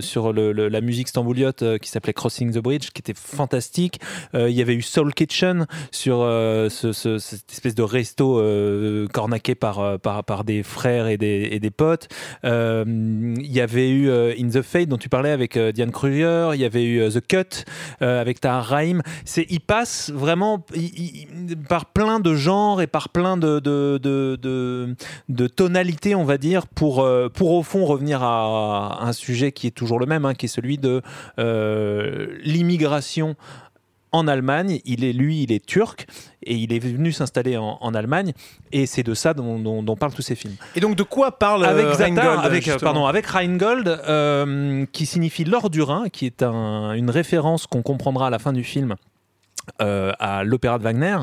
[0.00, 4.00] sur la musique stambouliote qui s'appelait Crossing the Bridge, qui était fantastique.
[4.34, 8.42] Il y avait eu Soul Kitchen sur ce- ce- cette espèce de resto
[9.12, 9.98] cornaqué par,
[10.44, 12.08] des frères et des, potes.
[12.44, 16.50] Il y avait eu In the Fade dont tu parlais avec Diane Kruger.
[16.54, 17.64] Il y avait eu The Cut
[18.00, 19.02] avec Tahar Rahim.
[19.32, 24.00] C'est, il passe vraiment il- il- par plein de genres et par plein de, de,
[24.02, 24.96] de, de-
[25.28, 29.68] de tonalités, on va dire, pour, euh, pour au fond revenir à un sujet qui
[29.68, 31.00] est toujours le même, hein, qui est celui de
[31.38, 33.36] euh, l'immigration
[34.12, 34.80] en Allemagne.
[34.84, 36.06] Il est lui, il est turc
[36.42, 38.32] et il est venu s'installer en, en Allemagne
[38.72, 41.38] et c'est de ça dont, dont- dont parlent tous ces films Et donc de quoi
[41.38, 45.82] parle avec euh, Zatar, Rheingold, avec, euh, pardon, avec Rheingold, euh, qui signifie l'or du
[45.82, 48.96] Rhin, qui est un- une référence qu'on comprendra à la fin du film.
[49.80, 51.16] Euh, à l'opéra de Wagner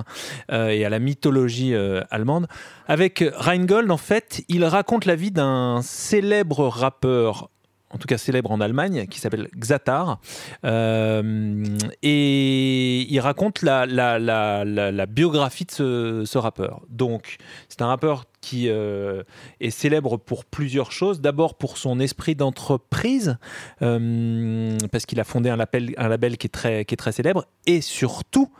[0.51, 2.47] euh, et à la mythologie euh, allemande.
[2.88, 7.49] Avec Rheingold, en fait, il raconte la vie d'un célèbre rappeur
[7.89, 10.19] en tout cas célèbre en Allemagne, qui s'appelle Xatar.
[10.65, 11.63] Euh,
[12.04, 16.82] et il raconte la, biographie de ce, rappeur.
[16.89, 17.38] Donc,
[17.69, 19.23] c'est un rappeur qui euh,
[19.62, 21.21] est célèbre pour plusieurs choses.
[21.21, 23.38] D'abord pour son esprit d'entreprise,
[23.82, 28.52] euh, parce qu'il a fondé un label, qui, est très, célèbre, et surtout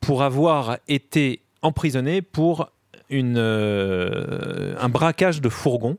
[0.00, 2.70] pour avoir été emprisonné pour
[3.10, 5.98] un braquage de fourgon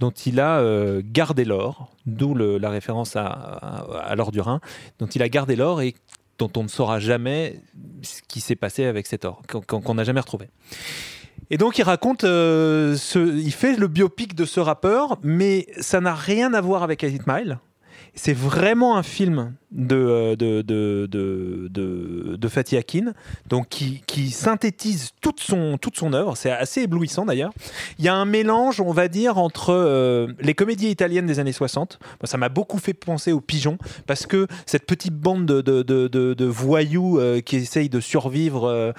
[0.00, 4.60] dont il a euh, gardé l'or, d'où la référence à, l'or du Rhin,
[4.98, 5.94] dont il a gardé l'or et
[6.38, 7.60] dont on ne saura jamais
[8.02, 10.48] ce qui s'est passé avec cet or, qu'on- n'a jamais retrouvé.
[11.50, 16.00] Et donc il raconte, euh, ce, il fait le biopic de ce rappeur, mais ça
[16.00, 17.58] n'a rien à voir avec 8 Mile.
[18.14, 23.12] C'est vraiment un film de, euh, de, de, de, de, Fatih Akin,
[23.48, 26.36] donc qui, qui synthétise toute son, toute son œuvre.
[26.36, 27.52] C'est assez éblouissant d'ailleurs.
[27.98, 31.52] Il y a un mélange, on va dire, entre euh, les comédies italiennes des années
[31.52, 31.98] 60.
[32.02, 36.44] Moi, ça m'a beaucoup fait penser aux pigeons, parce que cette petite bande de, de,
[36.46, 38.92] voyous euh, qui essayent de survivre,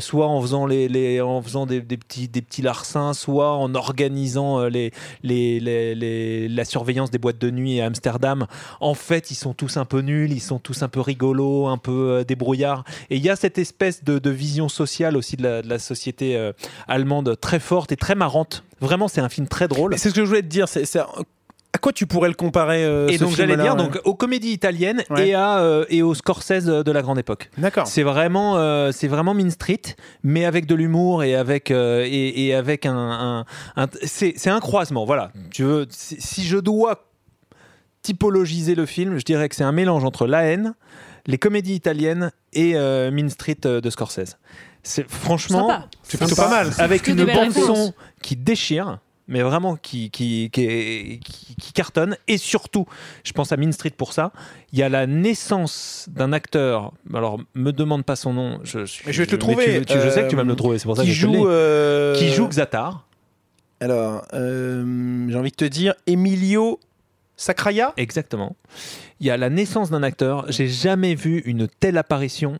[0.00, 4.64] soit en faisant, les, les- en faisant des, petits, des petits larcins, soit en organisant
[4.66, 8.46] les, les, les- la surveillance des boîtes de nuit à Amsterdam.
[8.80, 11.78] En fait, ils sont tous un peu nuls, ils sont tous un peu rigolos, un
[11.78, 12.84] peu euh, débrouillards.
[13.10, 15.78] Et il y a cette espèce de, de vision sociale aussi de la, de la
[15.78, 16.52] société euh,
[16.88, 18.64] allemande très forte et très marrante.
[18.80, 19.96] Vraiment, c'est un film très drôle.
[19.98, 20.66] C'est ce que je voulais te dire.
[20.68, 20.84] C'est,
[21.72, 24.14] à quoi tu pourrais le comparer euh, Et ce donc j'allais dire ouais donc aux
[24.16, 25.28] comédies italiennes Ouais.
[25.28, 27.48] et à euh, et aux Scorsese de la grande époque.
[27.58, 27.86] D'accord.
[27.86, 29.80] C'est vraiment euh, c'est vraiment Mean Street,
[30.24, 33.44] mais avec de l'humour et avec et, et avec un, un-
[33.84, 35.04] un- c'est un croisement.
[35.04, 35.30] Voilà.
[35.52, 37.04] Tu veux si si je dois
[38.02, 40.74] typologiser le film, je dirais que c'est un mélange entre La haine,
[41.26, 44.36] les comédies italiennes et euh, Mean Street euh, de Scorsese.
[44.82, 45.84] C'est franchement.
[46.02, 46.70] C'est plutôt pas mal.
[46.78, 48.98] avec une bande son qui déchire
[49.32, 52.86] mais vraiment qui, qui, qui, est- qui- qui cartonne et surtout
[53.22, 54.32] je pense à Mean Street pour ça
[54.72, 59.12] il y a la naissance d'un acteur alors me demande pas son nom je, Mais
[59.12, 60.56] je vais te le trouver, tu- tu- je sais que tu vas euh, me le
[60.56, 63.06] trouver c'est pour ça Qui que je te le joue, euh, qui joue Xatar
[63.78, 66.80] Alors, euh, j'ai envie de te dire Emilio
[67.40, 67.92] Sacraia.
[67.96, 68.56] exactement
[69.20, 72.58] il y a la naissance d'un acteur j'ai jamais vu une telle apparition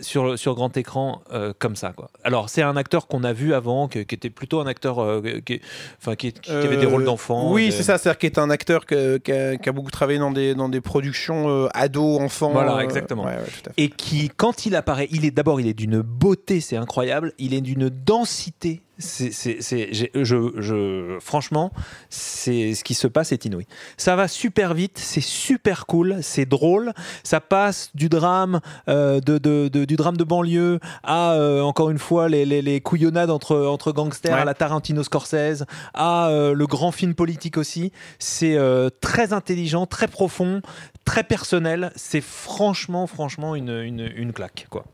[0.00, 2.08] sur, sur grand écran euh, comme ça quoi.
[2.24, 5.60] Alors c'est un acteur qu'on a vu avant qui était plutôt un acteur euh, qui,
[6.00, 7.98] enfin, qui, qui avait des Euh, rôles d'enfant Oui, des- c'est ça.
[7.98, 10.70] C'est-à-dire qu'il est un acteur que- qui a, qui a beaucoup travaillé dans des, dans
[10.70, 12.52] des productions euh, ados, enfants.
[12.52, 13.24] Voilà, euh, exactement.
[13.24, 13.82] ouais, ouais, tout à fait.
[13.82, 17.34] et qui, quand il apparaît, il est d'abord, il est d'une beauté, c'est incroyable.
[17.38, 18.80] Il est d'une densité.
[18.98, 21.72] C'est, c'est, c'est- j'ai- je, je, franchement,
[22.10, 23.66] c'est ce qui se passe est inouï.
[23.96, 26.92] Ça va super vite, c'est super cool, c'est drôle.
[27.24, 31.90] Ça passe du drame, euh, de, de- de- du drame de banlieue à euh, encore
[31.90, 34.40] une fois les, les, les couillonnades entre, entre gangsters Ouais.
[34.40, 37.90] à la Tarantino Scorsese, à euh, le grand film politique aussi.
[38.18, 38.56] C'est
[39.00, 40.62] très intelligent, très profond,
[41.04, 41.92] très personnel.
[41.96, 44.66] C'est franchement, franchement une, une, une claque.
[44.70, 44.84] Quoi.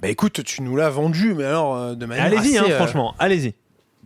[0.00, 2.76] Bah écoute, tu nous l'as vendu, mais alors euh, de manière Allez-y, assez, hein, euh,
[2.76, 3.54] franchement, allez-y.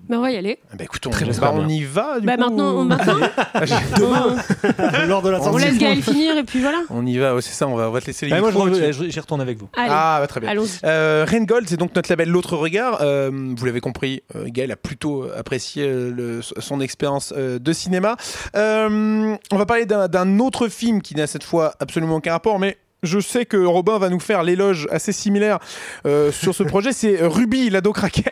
[0.09, 0.59] Bah, on va y aller.
[0.75, 1.33] Eh ben, écoute, on, Très bien.
[1.41, 2.19] bah, on y va.
[2.19, 3.15] Du Bah, coup, maintenant, on, maintenant
[3.99, 6.83] Demain, lors de la on, laisse Gaël finir et puis voilà.
[6.91, 8.51] On y va, ouais, c'est ça, on va, on va te laisser les Bah, moi,
[8.51, 9.69] j'y retourne avec vous.
[9.77, 10.51] Allez, Ah, bah, très bien.
[10.51, 10.81] allons-y.
[10.85, 12.99] Euh, Rheingold, c'est donc notre label L'autre Regard.
[13.01, 18.17] Euh, vous l'avez compris, euh, Gaël a plutôt apprécié le- son expérience euh, de cinéma.
[18.57, 22.59] Euh, on va parler d'un d'un autre film qui n'a cette fois absolument aucun rapport,
[22.59, 25.59] mais je sais que Robin va nous faire l'éloge assez similaire
[26.07, 26.93] euh, sur ce projet.
[26.93, 28.25] C'est Ruby, l'ado Kraken.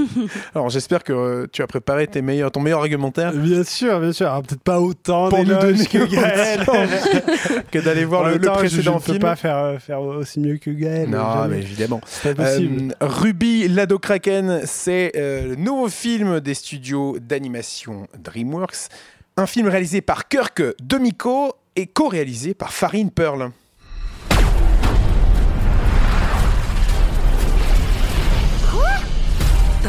[0.54, 4.12] Alors j'espère que euh, tu as préparé tes meilleurs, ton meilleur argumentaire Bien sûr, bien
[4.12, 4.26] sûr.
[4.28, 6.66] Alors, Peut-être pas autant pour nous d'éloges donner que Gaël.
[7.70, 9.18] que d'aller voir le, temps, je- précédent je ne peux film.
[9.20, 11.08] pas faire, euh, faire aussi mieux que Gaël.
[11.08, 11.56] Non, jamais.
[11.56, 12.00] mais évidemment.
[12.06, 12.94] c'est pas possible.
[13.00, 18.88] Ruby Lado Kraken, c'est le nouveau film des studios d'animation DreamWorks.
[19.36, 23.50] Un film réalisé par Kirk Demiko et co-réalisé par Farine Pearl.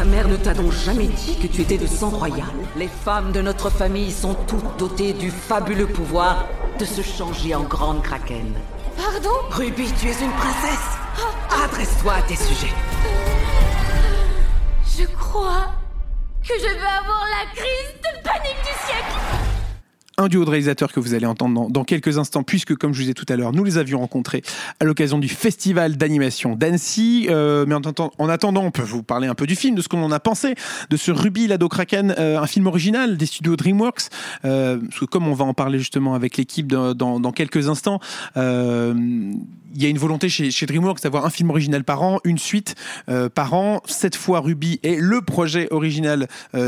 [0.08, 2.48] Mère ne t'a donc jamais dit que tu étais de sang royal.
[2.76, 6.46] Les femmes de notre famille sont toutes dotées du fabuleux pouvoir
[6.78, 8.54] de se changer en grande kraken.
[8.96, 9.36] Pardon?
[9.50, 10.98] Ruby, tu es une princesse.
[11.64, 12.74] Adresse-toi à tes sujets.
[14.98, 15.66] Je crois
[16.42, 19.57] que je vais avoir la crise de panique du siècle.
[20.20, 23.02] Un duo de réalisateurs que vous allez entendre dans, quelques instants, puisque, comme je vous
[23.02, 24.42] disais tout à l'heure, nous les avions rencontrés
[24.80, 27.28] à l'occasion du festival d'animation d'Annecy.
[27.30, 27.82] Euh, mais en,
[28.18, 30.18] en attendant, on peut vous parler un peu du film, de ce qu'on en a
[30.18, 30.56] pensé,
[30.90, 34.08] de ce Ruby Lado Kraken, euh, un film original des studios DreamWorks.
[34.44, 38.00] Euh, parce que comme on va en parler justement avec l'équipe dans, quelques instants,
[38.34, 42.38] il y a une volonté chez, chez DreamWorks d'avoir un film original par an, une
[42.38, 42.74] suite
[43.36, 43.82] par an.
[43.86, 46.26] Cette fois, Ruby est le projet original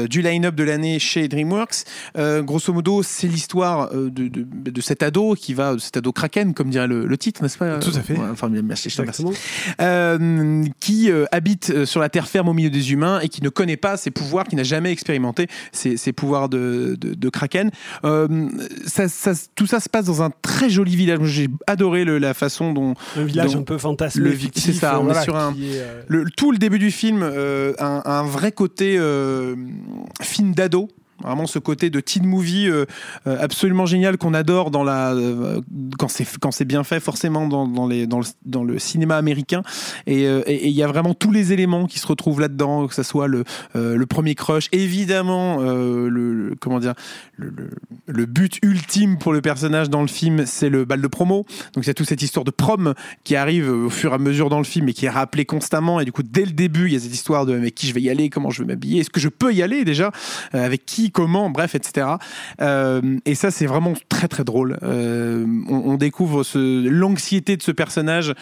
[0.09, 1.85] du line-up de l'année chez DreamWorks.
[2.17, 3.27] Grosso modo, c'est
[3.93, 7.19] euh, de, de, de cet ado qui va, cet ado Kraken, comme dirait le, le
[7.19, 8.15] titre, n'est-ce pas Tout à fait.
[8.15, 9.25] Ouais, enfin, merci, je te remercie.
[9.81, 13.43] Euh, qui euh, habite euh, sur la terre ferme au milieu des humains et qui
[13.43, 17.71] ne connaît pas ses pouvoirs, qui n'a jamais expérimenté ses, ses pouvoirs de, de, Kraken.
[18.05, 18.49] Euh,
[18.87, 21.21] ça, ça- tout ça se passe dans un très joli village.
[21.25, 24.25] J'ai adoré le- la façon dont Un village un peu fantasmé.
[24.25, 26.79] le- fictif, c'est ça, euh, on est sur un- est, euh, le, tout le début
[26.79, 29.55] du film, euh, un, un vrai côté euh,
[30.23, 30.89] film d'ado.
[31.23, 32.85] Vraiment ce côté de teen movie euh,
[33.27, 35.61] euh, absolument génial qu'on adore dans la euh,
[35.99, 39.17] quand c'est quand c'est bien fait forcément dans, dans les dans le, dans le cinéma
[39.17, 39.63] américain.
[40.07, 42.95] Et euh, et- il y a vraiment tous les éléments qui se retrouvent là-dedans que
[42.95, 43.45] ça soit le
[43.77, 46.95] euh, le premier crush évidemment euh, le, le- comment dire
[47.37, 47.71] le, le-
[48.13, 51.47] le but ultime pour le personnage dans le film c'est le bal de promo.
[51.75, 52.95] Donc a toute cette histoire de prom
[53.25, 56.01] qui arrive au fur et à mesure dans le film et qui est rappelée constamment.
[56.01, 57.95] Et du coup dès le début il y a cette histoire de avec qui je
[57.95, 58.31] vais y aller?
[58.31, 59.01] Comment je vais m'habiller?
[59.01, 60.11] Est-ce que je peux y aller déjà?
[60.55, 61.11] Euh, avec qui?
[61.11, 61.51] Comment?
[61.51, 62.07] Bref etc
[62.61, 64.79] Euh, et ça c'est vraiment très très drôle.
[64.83, 68.35] Euh, on, découvre l'anxiété de ce personnage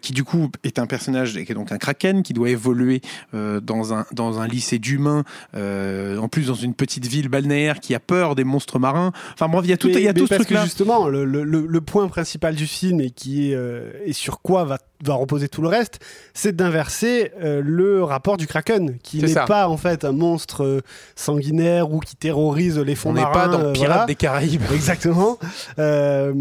[0.00, 3.92] qui du coup est un personnage qui est donc un kraken qui doit évoluer dans
[3.92, 8.34] un dans un lycée d'humains en plus dans une petite ville balnéaire qui a peur
[8.34, 8.95] des monstres marins
[9.34, 10.60] enfin bref il y a tout mais- il y a tout ce parce truc là
[10.60, 14.12] que justement, le, le- le- le point principal du film et qui est euh, et
[14.12, 16.00] sur quoi va, va reposer tout le reste,
[16.34, 20.80] c'est d'inverser euh, le rapport du Kraken, qui n'est pas en fait un monstre euh,
[21.14, 23.32] sanguinaire ou qui terrorise les fonds on n'est marins.
[23.32, 24.04] pas dans euh, Pirates voilà.
[24.06, 25.38] des Caraïbes Exactement.
[25.78, 26.32] Euh,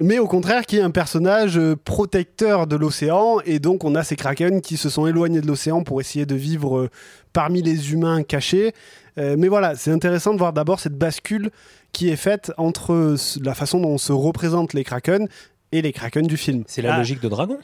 [0.00, 3.38] mais au contraire, qui est un personnage protecteur de l'océan.
[3.44, 6.34] Et donc, on a ces kraken qui se sont éloignés de l'océan pour essayer de
[6.34, 6.88] vivre
[7.32, 8.72] parmi les humains cachés.
[9.18, 11.50] Euh, mais voilà, c'est intéressant de voir d'abord cette bascule
[11.92, 15.28] qui est faite entre la façon dont on se représente les kraken
[15.72, 16.64] et les kraken du film.
[16.66, 17.58] C'est la Ah, logique de dragon?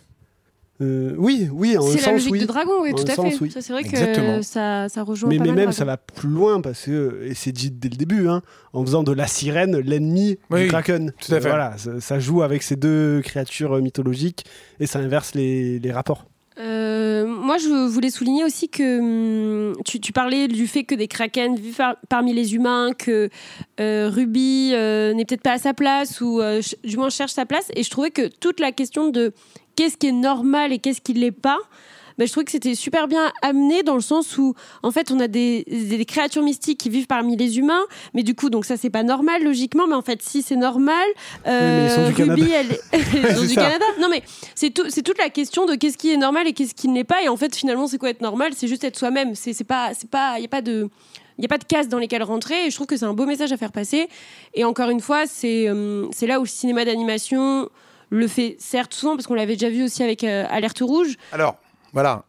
[0.80, 2.40] euh, oui, oui, en un C'est la sens, logique oui.
[2.40, 3.38] de dragon, oui, En tout à sens, fait.
[3.40, 3.50] oui.
[3.50, 4.36] Ça, c'est vrai Exactement.
[4.36, 5.76] que ça, ça rejoint Mais, pas mais mal même, Dragon.
[5.78, 9.02] ça va plus loin parce que, et c'est dit dès le début, hein, en faisant
[9.02, 11.12] de la sirène l'ennemi Oui, du kraken.
[11.20, 11.48] tout à fait.
[11.48, 14.44] Voilà, ça, ça joue avec ces deux créatures mythologiques
[14.78, 16.26] et ça inverse les, les rapports.
[16.58, 21.56] Euh, moi, je voulais souligner aussi que hum, tu, parlais du fait que des kraken
[21.56, 23.28] vivent par- parmi les humains, que
[23.80, 26.40] euh, Ruby euh, n'est peut-être pas à sa place ou
[26.84, 27.70] du moins cherche sa place.
[27.76, 29.32] Et je trouvais que toute la question de
[29.76, 31.58] qu'est-ce qui est normal et qu'est-ce qui ne l'est pas,
[32.18, 35.20] ben, je trouvais que c'était super bien amené dans le sens où, en fait, on
[35.20, 38.76] a des, des créatures mystiques qui vivent parmi les humains, mais du coup, donc ça,
[38.76, 41.06] c'est pas normal logiquement, mais en fait, si c'est normal,
[41.46, 42.34] euh, Canada.
[42.34, 43.62] Ruby, elle, est- du ça.
[43.62, 43.84] Canada.
[44.00, 44.22] Non, mais
[44.54, 46.94] c'est tout, c'est toute la question de qu'est-ce qui est normal et qu'est-ce qui ne
[46.94, 47.22] l'est pas.
[47.22, 48.52] Et en fait, finalement, c'est quoi être normal?
[48.56, 49.34] C'est juste être soi-même.
[49.34, 50.88] C'est c'est pas, c'est pas, il y a pas de,
[51.38, 52.66] il y a pas de cases dans lesquelles rentrer.
[52.66, 54.08] Et je trouve que c'est un beau message à faire passer.
[54.54, 57.68] Et encore une fois, c'est, euh, c'est là où le cinéma d'animation
[58.10, 61.16] le fait certes souvent parce qu'on l'avait déjà vu aussi avec euh, Alerte Rouge.
[61.32, 61.56] Alors,
[61.92, 62.24] voilà.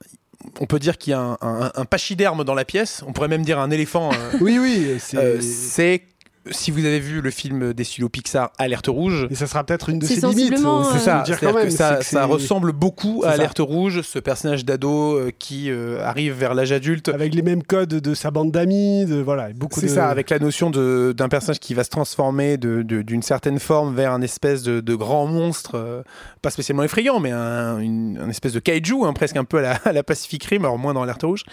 [0.62, 3.04] On peut dire qu'il y a un, un- un pachyderme dans la pièce.
[3.06, 4.12] On pourrait même dire un éléphant.
[4.14, 5.18] euh, Oui, oui, c'est.
[5.18, 6.04] euh, c'est
[6.52, 9.90] si vous avez vu le film des studios Pixar Alerte Rouge, Et ça sera peut-être
[9.90, 10.58] une de ses limites.
[10.92, 13.34] c'est ça, dire que ça, que ressemble beaucoup à ça.
[13.34, 17.10] Alerte Rouge, ce personnage d'ado euh, qui euh, arrive vers l'âge adulte.
[17.10, 19.92] Avec les mêmes codes de sa bande d'amis, de voilà, beaucoup C'est de.
[19.92, 23.60] ça, avec la notion de- d'un personnage qui va se transformer de- de- d'une certaine
[23.60, 26.02] forme vers un espèce de, de grand monstre, euh,
[26.42, 29.62] pas spécialement effrayant, mais un, une, un espèce de kaiju, hein, presque un peu à
[29.62, 31.44] la, à la Pacific Rim, alors moins dans l'alerte rouge.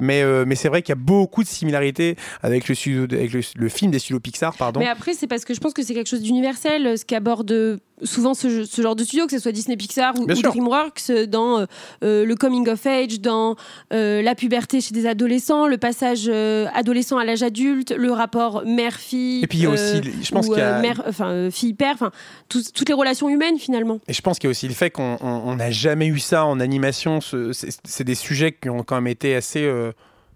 [0.00, 3.32] Mais, euh, mais c'est vrai qu'il y a beaucoup de similarités avec le, studio- avec
[3.32, 4.80] le, le film des studios Pixar, pardon.
[4.80, 7.50] Mais après, c'est parce que je pense que c'est quelque chose d'universel, euh, ce qu'aborde
[7.52, 10.26] euh, souvent ce, ce genre de studio, que ce soit Disney Pixar ou.
[10.26, 11.66] DreamWorks, euh, dans
[12.02, 13.56] euh, le coming of age, dans
[13.92, 18.62] euh, la puberté chez des adolescents, le passage euh, adolescent à l'âge adulte, le rapport
[18.66, 19.42] mère-fille.
[19.42, 21.94] Et puis il y a aussi, je pense ou, qu'il y a, mère, enfin fille-père,
[21.94, 22.10] enfin
[22.48, 24.00] toutes les relations humaines finalement.
[24.08, 26.18] Et je pense qu'il y a aussi le fait qu'on on- on n'a jamais eu
[26.18, 27.20] ça en animation.
[27.20, 29.64] Ce- C'est c'est des sujets qui ont quand même été assez.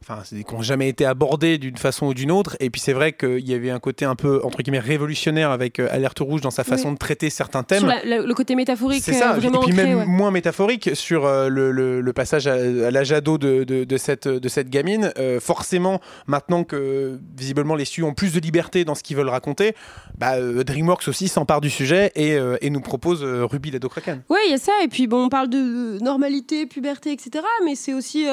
[0.00, 2.56] Enfin, qui n'ont jamais été abordés d'une façon ou d'une autre.
[2.60, 5.80] Et puis c'est vrai qu'il y avait un côté un peu, entre guillemets, révolutionnaire avec
[5.80, 6.94] euh, Alerte Rouge dans sa façon Oui.
[6.94, 7.80] de traiter certains thèmes.
[7.80, 10.06] Sur la- la- le côté métaphorique, C'est ça, euh, vraiment et puis ancré, même ouais.
[10.06, 13.96] moins métaphorique sur euh, le, le- le passage à, à l'âge ado de, de- de
[13.96, 15.12] cette, de cette gamine.
[15.40, 19.74] Forcément, maintenant que visiblement les studios ont plus de liberté dans ce qu'ils veulent raconter,
[20.16, 24.22] bah, DreamWorks aussi s'empare du sujet et, et nous propose Ruby l'ado Kraken.
[24.28, 24.72] Ouais, il y a ça.
[24.84, 27.44] Et puis, bon, on parle de normalité, puberté, etc.
[27.64, 28.24] Mais c'est aussi,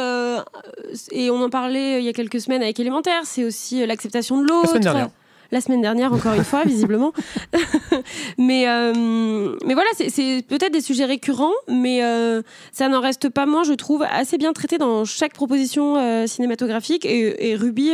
[1.11, 3.85] et on en parlait euh, il y a quelques semaines avec Élémentaire, c'est aussi euh,
[3.85, 4.67] l'acceptation de l'autre.
[4.67, 5.09] semaine dernière.
[5.51, 7.13] La semaine dernière, encore une fois, visiblement.
[8.37, 12.41] mais, euh, mais voilà, c'est- peut-être des sujets récurrents, mais euh,
[12.73, 17.05] ça n'en reste pas moins, je trouve, assez bien traité dans chaque proposition euh, cinématographique.
[17.05, 17.91] Et, et Ruby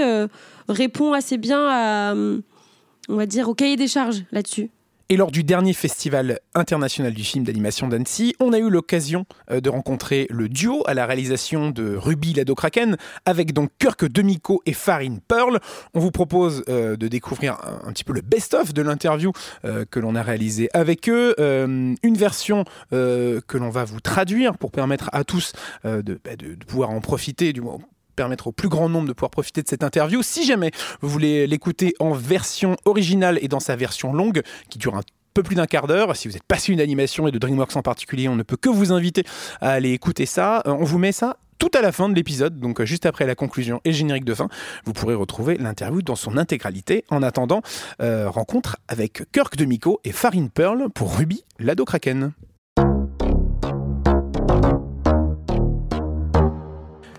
[0.68, 4.70] répond assez bien à, on va dire, au cahier des charges là-dessus.
[5.12, 9.60] Et lors du dernier festival international du film d'animation d'Annecy, on a eu l'occasion euh,
[9.60, 12.96] de rencontrer le duo à la réalisation de Ruby Lado Kraken
[13.26, 15.60] avec donc Kirk Demico et Farine Pearl.
[15.94, 19.34] On vous propose euh, de découvrir un, petit peu le best-of de l'interview
[19.66, 24.72] euh, que l'on a réalisé avec eux, une version que l'on va vous traduire pour
[24.72, 25.52] permettre à tous
[25.84, 27.80] de, bah, de- de pouvoir en profiter, du moins
[28.22, 30.22] permettre au plus grand nombre de pouvoir profiter de cette interview.
[30.22, 30.70] Si jamais
[31.02, 35.02] vous voulez l'écouter en version originale et dans sa version longue, qui dure un
[35.34, 36.16] peu plus d'un quart d'heure.
[36.16, 38.92] Si vous êtes passionné d'animation et de DreamWorks en particulier, on ne peut que vous
[38.92, 39.24] inviter
[39.60, 40.62] à aller écouter ça.
[40.68, 43.26] Euh, On vous met ça tout à la fin de l'épisode, donc euh, juste après
[43.26, 44.50] la conclusion et le générique de fin.
[44.86, 47.06] Vous pourrez retrouver l'interview dans son intégralité.
[47.10, 47.62] En attendant,
[48.04, 52.34] euh, rencontre avec Kirk Demico et Farine Pearl pour Ruby, l'ado Kraken.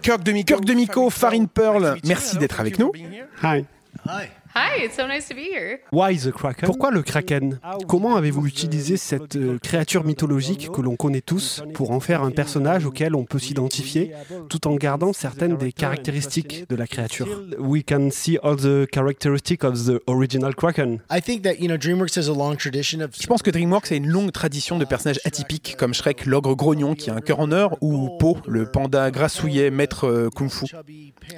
[0.02, 2.92] Kirk Demico, Kirk Demico Farine Pearl, merci d'être avec nous.
[3.42, 3.64] Hi.
[4.06, 4.28] Hi,
[4.78, 5.80] it's so nice to be here.
[5.92, 6.66] Why the Kraken?
[6.66, 7.58] Pourquoi le Kraken?
[7.88, 12.30] Comment avez-vous utilisé cette euh, créature mythologique que l'on connaît tous pour en faire un
[12.30, 14.12] personnage auquel on peut s'identifier
[14.48, 17.28] tout en gardant certaines des caractéristiques de la créature?
[17.58, 21.00] We can see all the characteristics of the original Kraken.
[21.10, 26.94] Je pense que DreamWorks a une longue tradition de personnages atypiques comme Shrek, l'ogre grognon
[26.94, 30.66] qui a un cœur en or, ou Po, le panda grassouillet maître euh, kung-fu.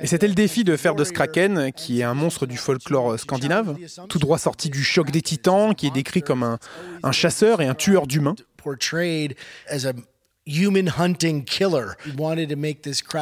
[0.02, 3.03] Et c'était le défi de faire de ce Kraken, qui est un monstre du folklore
[3.18, 3.76] scandinave,
[4.08, 6.58] tout droit sorti du choc des titans, qui est décrit comme un,
[7.02, 8.34] un chasseur et un tueur d'humains.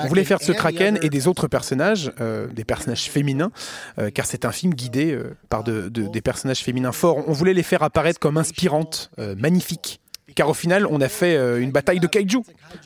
[0.07, 3.53] On voulait faire de ce Kraken et des autres personnages, euh, des personnages féminins,
[4.01, 7.23] euh, car c'est un film guidé euh, par de- de- des personnages féminins forts.
[7.29, 10.01] On voulait les faire apparaître comme inspirantes, euh, magnifiques.
[10.35, 12.39] Car au final, on a fait euh, une bataille de kaiju.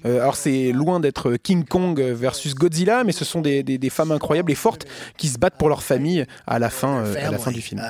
[0.05, 3.91] Euh, alors c'est loin d'être King Kong versus Godzilla, mais ce sont des, des- des
[3.91, 7.31] femmes incroyables et fortes qui se battent pour leur famille à la fin, euh, à
[7.31, 7.81] la fin du film.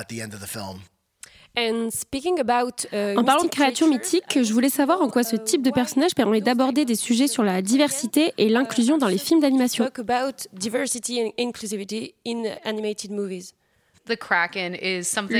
[3.17, 6.39] En parlant de créatures mythiques, je voulais savoir en quoi ce type de personnage permet
[6.39, 9.83] d'aborder des sujets sur la diversité et l'inclusion dans les films d'animation.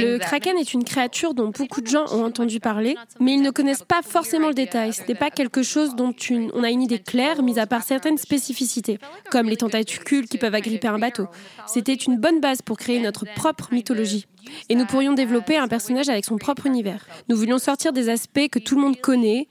[0.02, 3.52] Le kraken est une créature dont beaucoup de gens ont entendu parler, mais ils ne
[3.52, 4.94] connaissent pas forcément le détail.
[4.94, 7.84] Ce n'est pas quelque chose dont une- on a une idée claire, mis à part
[7.84, 9.00] certaines spécificités,
[9.32, 11.28] comme les tentacules qui peuvent agripper un bateau.
[11.68, 14.26] C'était une bonne base pour créer notre propre mythologie.
[14.70, 17.06] Et nous pourrions développer un personnage avec son propre univers.
[17.28, 19.48] Nous voulions sortir des aspects que tout le monde connaît.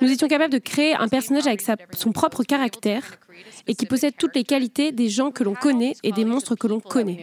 [0.00, 3.02] Nous étions capables de créer un personnage avec sa- son propre caractère
[3.66, 6.66] et qui possède toutes les qualités des gens que l'on connaît et des monstres que
[6.66, 7.16] l'on connaît.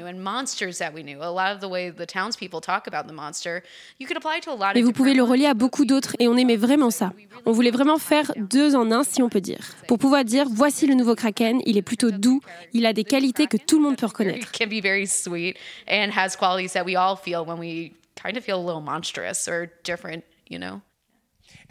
[4.75, 7.13] Mais vous pouvez le relier à beaucoup d'autres et on aimait vraiment ça.
[7.45, 9.59] On voulait vraiment faire deux en un, si on peut dire.
[9.87, 12.41] Pour pouvoir dire, voici le nouveau Kraken, il est plutôt doux,
[12.73, 14.51] il a des qualités que tout le monde peut reconnaître.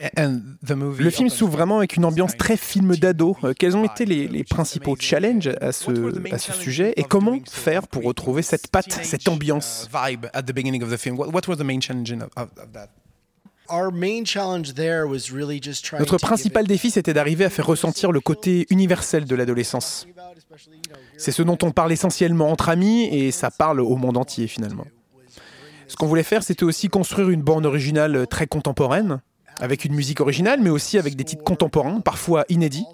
[0.00, 3.36] Le film s'ouvre vraiment avec une ambiance très film d'ado.
[3.44, 7.38] Euh, Quels ont été les, les principaux challenges à ce, à ce sujet et comment
[7.50, 11.18] faire pour retrouver cette patte, cette ambiance vibe at the beginning of the film?
[11.18, 12.88] What, what was the main challenge of, of that?
[15.98, 20.06] Notre principal défi, c'était d'arriver à faire ressentir le côté universel de l'adolescence.
[21.16, 24.86] C'est ce dont on parle essentiellement entre amis et ça parle au monde entier finalement.
[25.86, 29.20] Ce qu'on voulait faire, c'était aussi construire une bande originale très contemporaine,
[29.60, 32.86] avec une musique originale, mais aussi avec des titres contemporains, parfois inédits,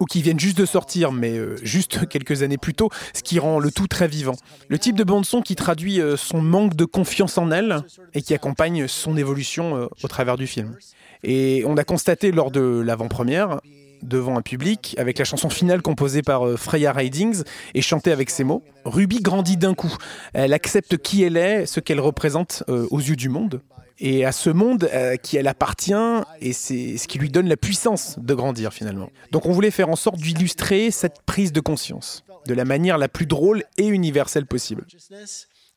[0.00, 3.38] ou qui viennent juste de sortir, mais euh, juste quelques années plus tôt, ce qui
[3.38, 4.34] rend le tout très vivant.
[4.68, 7.82] Le type de bande-son qui traduit euh, son manque de confiance en elle
[8.14, 10.76] et qui accompagne son évolution euh, au travers du film.
[11.22, 13.60] Et on a constaté lors de l'avant-première,
[14.02, 17.42] devant un public, avec la chanson finale composée par Freya Ridings
[17.74, 19.94] et chantée avec ces mots, Ruby grandit d'un coup.
[20.32, 23.60] Elle accepte qui elle est, ce qu'elle représente aux yeux du monde
[24.00, 25.92] et à ce monde euh, qui elle appartient,
[26.40, 29.10] et c'est ce qui lui donne la puissance de grandir finalement.
[29.30, 33.08] Donc on voulait faire en sorte d'illustrer cette prise de conscience de la manière la
[33.08, 34.86] plus drôle et universelle possible.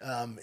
[0.01, 0.37] um.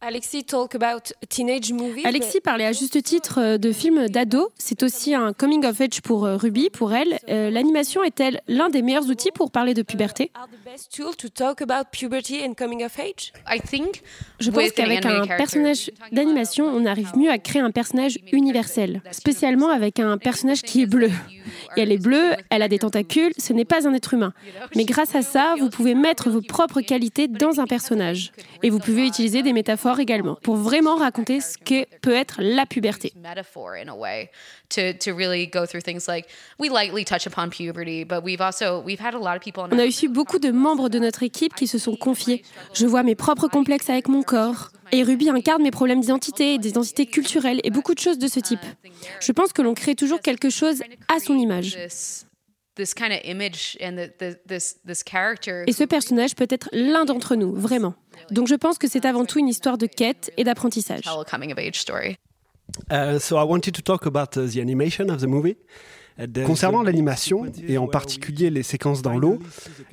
[0.00, 2.06] Alexis talk about teenage movies.
[2.06, 4.52] Alexis parlait à juste titre euh, de films d'ado.
[4.56, 7.18] C'est aussi un coming of age pour euh, Ruby, pour elle.
[7.28, 10.30] Euh, L'animation est-elle l'un des meilleurs outils pour parler de puberté?
[10.78, 13.32] Best tool to talk about puberty and coming of age?
[13.46, 14.02] I think
[14.38, 19.70] Je pense qu'avec un personnage d'animation, on arrive mieux à créer un personnage universel, spécialement
[19.70, 21.10] avec un personnage qui est bleu.
[21.76, 24.32] Et elle est bleue, elle a des tentacules, ce n'est pas un être humain.
[24.76, 28.32] Mais grâce à ça, vous pouvez mettre vos propres qualités dans un personnage.
[28.62, 32.66] Et vous pouvez utiliser des métaphores également, pour vraiment raconter ce que peut être la
[32.66, 33.12] puberté.
[34.68, 37.50] Metaphor in a way to to really go through things like we lightly touch upon
[37.50, 40.50] puberty, but we've also we've had a lot of people on a eu beaucoup de
[40.50, 42.42] membres de notre équipe qui se sont confiés.
[42.74, 44.70] Je vois mes propres complexes avec mon corps.
[44.90, 48.64] Et Ruby incarne mes problèmes d'identité, d'identité culturelle et beaucoup de choses de ce type.
[49.20, 51.76] Je pense que l'on crée toujours quelque chose à son image.
[51.76, 52.86] Et
[55.72, 57.94] ce personnage peut être l'un d'entre nous, vraiment.
[58.30, 61.04] Donc je pense que c'est avant tout une histoire de quête et d'apprentissage.
[62.72, 63.16] Tell a coming of age story.
[63.16, 65.56] Uh, so I wanted to talk about uh, the animation of the movie.
[66.44, 69.38] Concernant l'animation, et en particulier les séquences dans l'eau,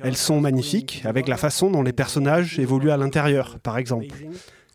[0.00, 4.08] elles sont magnifiques avec la façon dont les personnages évoluent à l'intérieur, par exemple.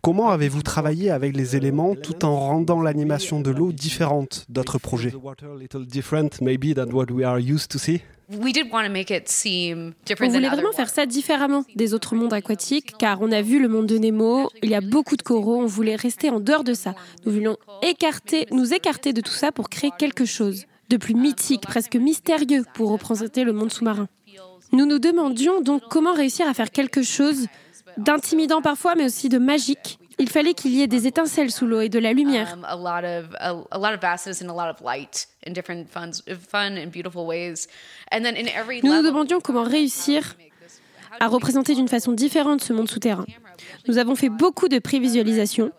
[0.01, 5.13] Comment avez-vous travaillé avec les éléments tout en rendant l'animation de l'eau différente d'autres projets?
[8.33, 12.15] We did want to make it seem On voulait vraiment faire ça différemment des autres
[12.15, 15.21] mondes aquatiques, car on a vu le monde de Nemo, il y a beaucoup de
[15.21, 16.95] coraux, on voulait rester en dehors de ça.
[17.25, 21.61] Nous voulions écarter, nous écarter de tout ça pour créer quelque chose de plus mythique,
[21.61, 24.07] presque mystérieux, pour représenter le monde sous-marin.
[24.71, 27.47] Nous nous demandions donc comment réussir à faire quelque chose
[27.97, 29.99] d'intimidant parfois, mais aussi de magique.
[30.19, 32.53] Il fallait qu'il y ait des étincelles sous l'eau et de la lumière.
[32.53, 32.65] um,
[38.83, 40.35] Nous nous demandions comment réussir
[41.19, 43.25] à représenter d'une façon différente ce monde souterrain.
[43.87, 45.71] Nous avons fait beaucoup de prévisualisation.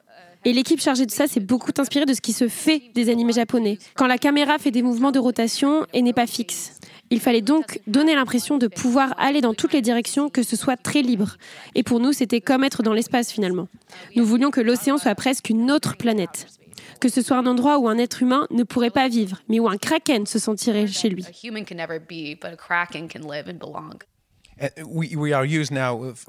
[0.45, 3.33] Et l'équipe chargée de ça s'est beaucoup inspirée de ce qui se fait des animés
[3.33, 6.81] japonais, quand la caméra fait des mouvements de rotation et n'est pas fixe.
[7.13, 10.79] Il fallait donc donner l'impression de pouvoir aller dans toutes les directions, que ce soit
[10.79, 11.37] très libre.
[11.75, 13.69] Et pour nous, c'était comme être dans l'espace finalement.
[14.17, 16.47] Nous voulions que l'océan soit presque une autre planète.
[17.01, 19.69] Que ce soit un endroit où un être humain ne pourrait pas vivre, mais où
[19.69, 21.27] un kraken se sentirait chez lui.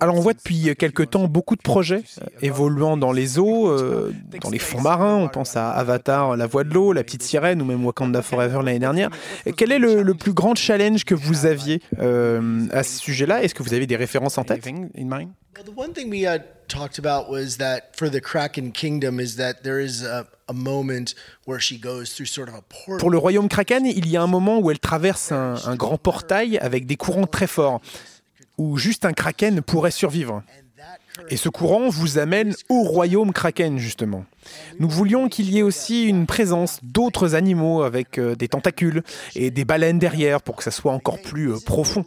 [0.01, 4.11] Alors on voit depuis quelque temps beaucoup de projets euh, évoluant dans les eaux, euh,
[4.41, 5.17] dans les fonds marins.
[5.17, 8.59] On pense à Avatar, La Voix de l'eau, La Petite Sirène ou même Wakanda Forever
[8.63, 9.09] l'année dernière.
[9.55, 13.43] Quel est le, le plus grand challenge que vous aviez euh, à ce sujet-là?
[13.43, 14.65] Est-ce que vous avez des références en tête?
[14.67, 15.29] In mind?
[15.55, 19.35] Well, the one thing we uh, talked about was that for the Kraken Kingdom is
[19.35, 21.13] that there is a, a moment
[21.45, 22.97] where she goes through sort of a portal.
[22.97, 25.99] Pour le royaume Kraken, il y a un moment où elle traverse un, un grand
[25.99, 27.81] portail avec des courants très forts,
[28.57, 30.43] où juste un Kraken pourrait survivre.
[31.29, 34.25] Et ce courant vous amène au royaume Kraken, justement.
[34.79, 39.03] Nous voulions qu'il y ait aussi une présence d'autres animaux avec euh, des tentacules
[39.35, 42.03] et des baleines derrière pour que ça soit encore plus euh, profond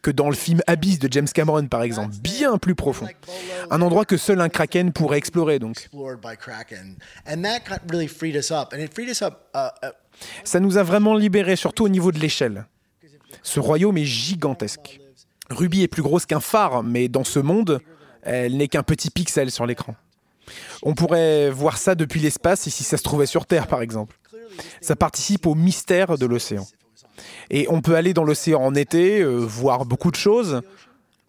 [0.00, 3.08] que dans le film Abyss de James Cameron, par exemple, bien plus profond.
[3.70, 5.88] Un endroit que seul un Kraken pourrait explorer, donc.
[10.44, 12.66] Ça nous a vraiment libérés, surtout au niveau de l'échelle.
[13.42, 15.00] Ce royaume est gigantesque.
[15.50, 17.80] Ruby est plus grosse qu'un phare, mais dans ce monde,
[18.22, 19.94] elle n'est qu'un petit pixel sur l'écran.
[20.82, 24.18] On pourrait voir ça depuis l'espace et si ça se trouvait sur Terre, par exemple.
[24.80, 26.66] Ça participe au mystère de l'océan.
[27.50, 30.62] Et on peut aller dans l'océan en été, euh, voir beaucoup de choses.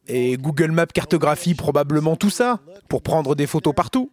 [0.08, 4.12] Et Google Maps cartographie probablement tout ça, pour prendre des photos partout.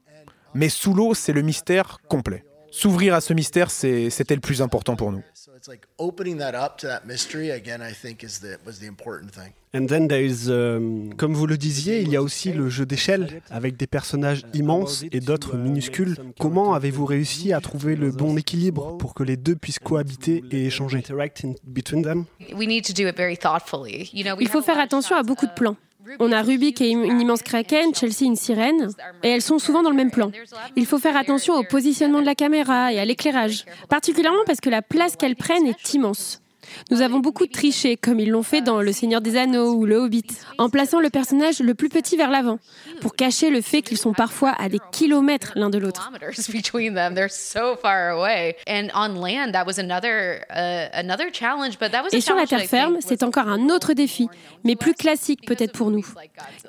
[0.55, 2.45] Mais sous l'eau, c'est le mystère complet.
[2.71, 5.23] S'ouvrir à ce mystère, c'était le plus important pour nous.
[5.35, 7.81] So it's like opening that up to that mystery again.
[7.81, 9.53] I think is the was the important thing.
[9.75, 12.87] And then there is, um, comme vous le disiez, il y a aussi le jeu
[12.87, 16.17] d'échelle avec des personnages immenses et d'autres minuscules.
[16.39, 20.67] Comment avez-vous réussi à trouver le bon équilibre pour que les deux puissent cohabiter et
[20.67, 20.99] échanger?
[20.99, 22.25] Interact in between them?
[22.55, 24.11] We need to do it very thoughtfully.
[24.13, 25.77] You know, we Il faut faire attention à beaucoup de plans.
[26.19, 28.91] On a Ruby qui est une immense kraken, Chelsea une sirène,
[29.23, 30.31] et elles sont souvent dans le même plan.
[30.77, 34.71] Il faut faire attention au positionnement de la caméra et à l'éclairage, particulièrement parce que
[34.71, 36.41] la place qu'elles prennent est immense.
[36.91, 39.97] Nous avons beaucoup triché, comme ils l'ont fait dans Le Seigneur des Anneaux ou Le
[39.97, 40.27] Hobbit,
[40.59, 42.59] en plaçant le personnage le plus petit vers l'avant,
[43.01, 46.11] pour cacher le fait qu'ils sont parfois à des kilomètres l'un de l'autre.
[50.51, 53.69] uh, another challenge, but that was a Et sur la terre ferme, c'est encore un
[53.69, 54.29] autre défi,
[54.65, 56.07] mais plus classique peut-être pour nous.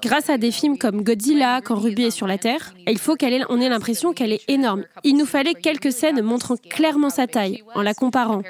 [0.02, 3.34] Grâce à des films comme Godzilla, quand Ruby est sur la Terre, il faut qu'elle
[3.34, 4.84] ait, on ait l'impression qu'elle est énorme.
[5.04, 8.42] Il nous fallait quelques scènes montrant clairement sa taille, en la comparant.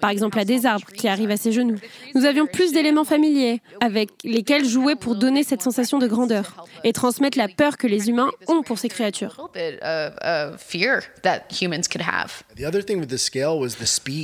[0.00, 1.78] Par exemple à des arbres qui arrivent à ses genoux.
[2.14, 6.92] Nous avions plus d'éléments familiers, avec lesquels jouer pour donner cette sensation de grandeur, et
[6.92, 9.48] transmettre la peur que les humains ont pour ces créatures.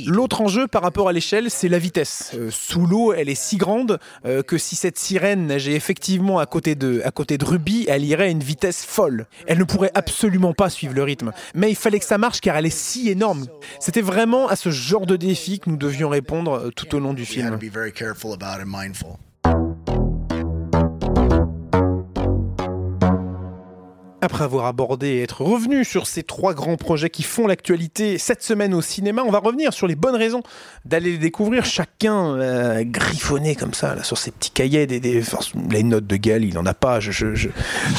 [0.07, 2.31] L'autre enjeu par rapport à l'échelle, c'est la vitesse.
[2.35, 6.45] Euh, sous l'eau, elle est si grande euh, que si cette sirène nageait effectivement à
[6.45, 9.27] côté, de, à côté de Ruby, elle irait à une vitesse folle.
[9.47, 11.31] Elle ne pourrait absolument pas suivre le rythme.
[11.53, 13.45] Mais il fallait que ça marche car elle est si énorme.
[13.79, 17.25] C'était vraiment à ce genre de défi que nous devions répondre tout au long du
[17.25, 17.57] film.
[24.21, 28.43] Après avoir abordé et être revenu sur ces trois grands projets qui font l'actualité cette
[28.43, 30.43] semaine au cinéma, on va revenir sur les bonnes raisons
[30.83, 31.63] d'aller les découvrir.
[31.63, 34.87] Chacun euh, griffonné comme ça là, sur ses petits cahiers.
[34.87, 35.39] Des, des- enfin,
[35.71, 36.99] les notes de Gal, il en a pas.
[36.99, 37.49] Je, je, je-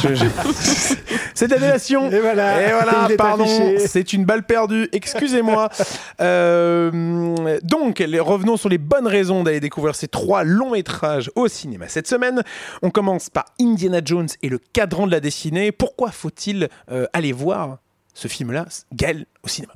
[0.03, 0.25] je- je-
[1.35, 2.11] C'est de la délation.
[2.11, 3.47] Et voilà, Et pardon,
[3.79, 4.89] c'est une balle perdue.
[4.93, 5.69] Excusez-moi.
[6.21, 11.89] Euh, donc, revenons sur les bonnes raisons d'aller découvrir ces trois longs métrages au cinéma
[11.89, 12.43] cette semaine.
[12.83, 15.73] On commence par Indiana Jones et le cadran de la dessinée.
[15.73, 17.79] Pourquoi faut-il euh, aller voir
[18.15, 19.73] ce film-là, Gaël, au cinéma?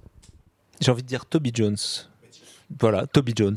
[0.81, 1.77] J'ai envie de dire Toby Jones.
[2.81, 3.57] Voilà, Toby Jones.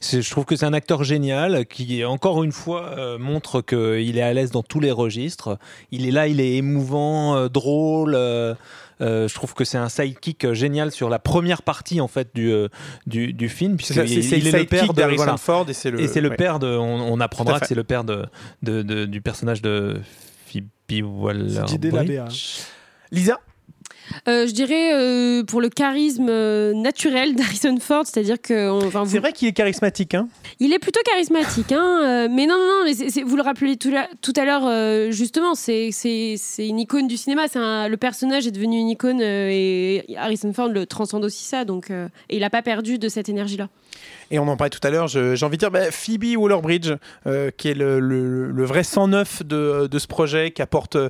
[0.00, 4.22] Je trouve que c'est un acteur génial qui, encore une fois, euh, montre qu'il est
[4.22, 5.58] à l'aise dans tous les registres.
[5.90, 8.14] Il est là, il est émouvant, euh, drôle.
[8.14, 8.54] euh,
[9.00, 12.52] je trouve que c'est un sidekick génial sur la première partie en fait du
[13.06, 15.36] du, du film puisque C'est il, il est le père de d'Harrison voilà.
[15.36, 16.36] Ford et c'est le- et c'est le ouais.
[16.36, 18.24] père de on, apprendra que c'est le père de,
[18.64, 20.00] de- de- du personnage de
[20.50, 22.28] Phoebe Waller Didier Labéa.
[23.12, 23.38] Lisa
[24.26, 29.10] Euh, je dirais euh, pour le charisme euh, naturel d'Harrison Ford, c'est-à-dire que enfin, vous-
[29.10, 30.28] C'est vrai qu'il est charismatique, hein
[30.60, 33.90] Il est plutôt charismatique, hein, euh, mais non, non, non, mais vous le rappelez tout,
[33.90, 35.90] la- tout à l'heure, euh, justement, c'est
[36.58, 40.52] une icône du cinéma, c'est un- le personnage est devenu une icône euh, et Harrison
[40.54, 43.68] Ford le transcende aussi ça, donc, euh, et il n'a pas perdu de cette énergie-là.
[44.30, 46.92] Et on en parlait tout à l'heure, j'ai envie de dire bah, Phoebe Waller-Bridge,
[47.26, 51.08] euh, qui est le, vrai 109 de, de ce projet, qui apporte euh,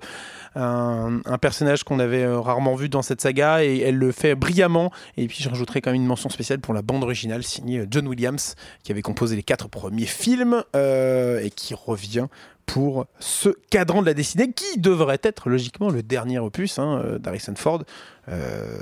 [0.55, 4.93] un, personnage qu'on avait euh, rarement vu dans cette saga, et elle le fait brillamment.
[5.17, 8.07] Et puis je rajouterai quand même une mention spéciale pour la bande originale signée John
[8.07, 8.55] Williams,
[8.85, 12.27] qui avait composé les quatre premiers films, et qui revient
[12.69, 17.55] pour ce cadran de la dessinée, qui devrait être logiquement le dernier opus hein, euh,
[17.57, 17.83] Ford
[18.29, 18.79] euh,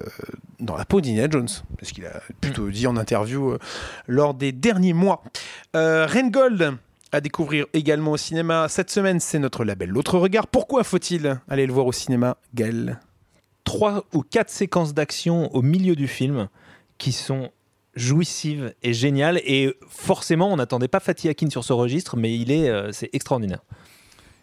[0.58, 3.58] dans la peau d'Indiana Jones, parce qu'il a plutôt dit en interview euh,
[4.08, 5.22] lors des derniers mois.
[5.76, 6.76] Euh, Gold
[7.12, 10.48] à découvrir également au cinéma cette semaine, c'est notre label L'autre regard.
[10.48, 12.98] Pourquoi faut-il aller le voir au cinéma, Gaël?
[13.62, 16.48] Trois ou quatre séquences d'action au milieu du film
[16.98, 17.50] qui sont
[17.96, 22.50] jouissives et géniales et forcément on n'attendait pas Fatih Akin sur ce registre mais il
[22.52, 23.60] est euh, c'est extraordinaire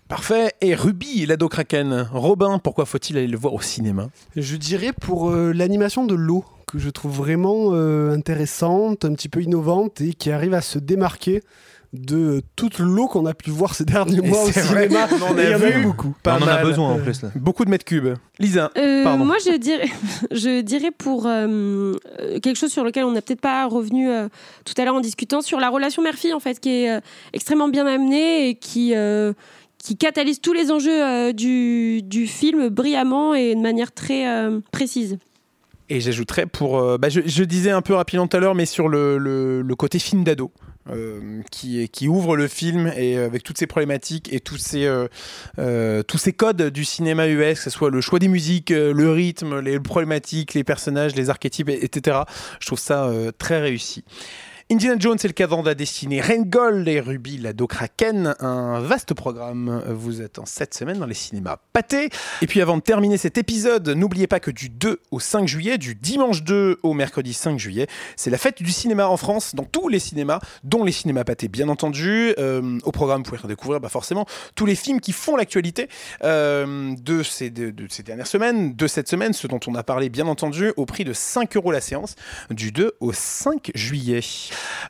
[0.09, 0.51] Parfait.
[0.61, 2.07] Et Ruby, l'ado Kraken.
[2.11, 4.09] Robin, pourquoi faut-il aller le voir au cinéma?
[4.35, 9.29] Je dirais pour euh, l'animation de l'eau, que je trouve vraiment euh, intéressante, un petit
[9.29, 11.41] peu innovante et qui arrive à se démarquer
[11.93, 15.07] de toute l'eau qu'on a pu voir ces derniers Et mois au vrai, cinéma.
[15.11, 16.15] on en Et il y a en a vu eu beaucoup.
[16.23, 17.29] Pas on en a besoin en plus là.
[17.35, 18.15] Beaucoup de mètres cubes.
[18.39, 19.25] Lisa, Euh, pardon.
[19.25, 19.87] moi, je dirais,
[20.31, 24.27] je dirais pour euh, euh, quelque chose sur lequel on n'a peut-être pas revenu euh,
[24.65, 26.99] tout à l'heure en discutant, sur la relation mère-fille, en fait, qui est
[27.31, 28.93] extrêmement bien amenée et qui,
[29.77, 34.59] qui catalyse tous les enjeux euh, du, du film brillamment et de manière très euh,
[34.71, 35.19] précise.
[35.89, 36.79] Et j'ajouterais pour.
[36.79, 39.61] euh, bah, je, je disais un peu rapidement tout à l'heure, mais sur le, le-
[39.61, 40.49] le côté film d'ado.
[40.89, 44.85] Euh, qui, qui ouvre le film et euh, avec toutes ces problématiques et tous ces,
[44.85, 45.07] euh,
[45.59, 48.93] euh, tous ces codes du cinéma US, que ce soit le choix des musiques, euh,
[48.93, 52.19] le rythme, les problématiques, les personnages, les archétypes, et- etc.
[52.59, 54.03] Je trouve ça très réussi.
[54.71, 60.21] Indiana Jones et le cadran destiné, Rengold et Ruby Lado Kraken, un vaste programme vous
[60.21, 62.09] attend cette semaine dans les cinémas pâtés.
[62.41, 65.77] Et puis avant de terminer cet épisode, n'oubliez pas que du 2 au 5 juillet,
[65.77, 69.65] du dimanche 2 au mercredi 5 juillet, c'est la fête du cinéma en France, dans
[69.65, 72.33] tous les cinémas, dont les cinémas pâtés bien entendu.
[72.37, 75.89] Euh, au programme, vous pouvez redécouvrir bah, forcément tous les films qui font l'actualité
[76.23, 80.09] euh, de, ces, de, de dernières semaines, de cette semaine, ce dont on a parlé
[80.09, 82.15] bien entendu, au prix de 5 euros la séance,
[82.49, 84.21] du 2 au 5 juillet.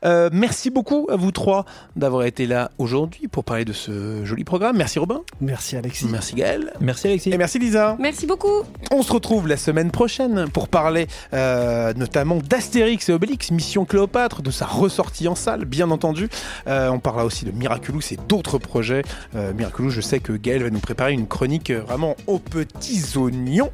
[0.06, 4.44] Euh, merci beaucoup à vous trois d'avoir été là aujourd'hui pour parler de ce joli
[4.44, 4.78] programme.
[4.78, 5.22] Merci Robin.
[5.42, 6.08] Merci Alexis.
[6.10, 6.74] Merci Gaël.
[6.80, 7.32] Merci Alexis.
[7.32, 7.96] Et merci Lisa.
[8.00, 8.64] Merci beaucoup.
[8.92, 14.42] On se retrouve la semaine prochaine pour parler euh, notamment d'Astérix et Obélix, Mission Cléopâtre,
[14.42, 16.30] de sa ressortie en salle, bien entendu.
[16.68, 19.04] Euh, on parlera aussi de Miraculous et d'autres projets.
[19.36, 23.72] Euh, Miraculous, je sais que Gaël va nous préparer une chronique vraiment aux petits oignons.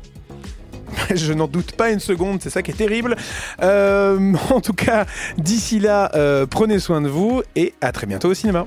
[1.15, 3.15] Je n'en doute pas une seconde, c'est ça qui est terrible.
[3.61, 5.05] Euh, en tout cas,
[5.37, 8.65] d'ici là, euh, prenez soin de vous et à très bientôt au cinéma.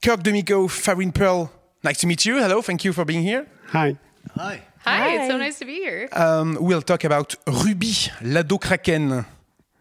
[0.00, 1.48] Kirk Demico, Farine Pearl,
[1.84, 2.36] nice to meet you.
[2.36, 3.44] Hello, thank you for being here.
[3.72, 3.96] Hi.
[4.36, 4.60] Hi.
[4.84, 6.08] Hi, it's so nice to be here.
[6.12, 7.92] Um, we'll talk about Ruby,
[8.22, 9.24] Lado Kraken.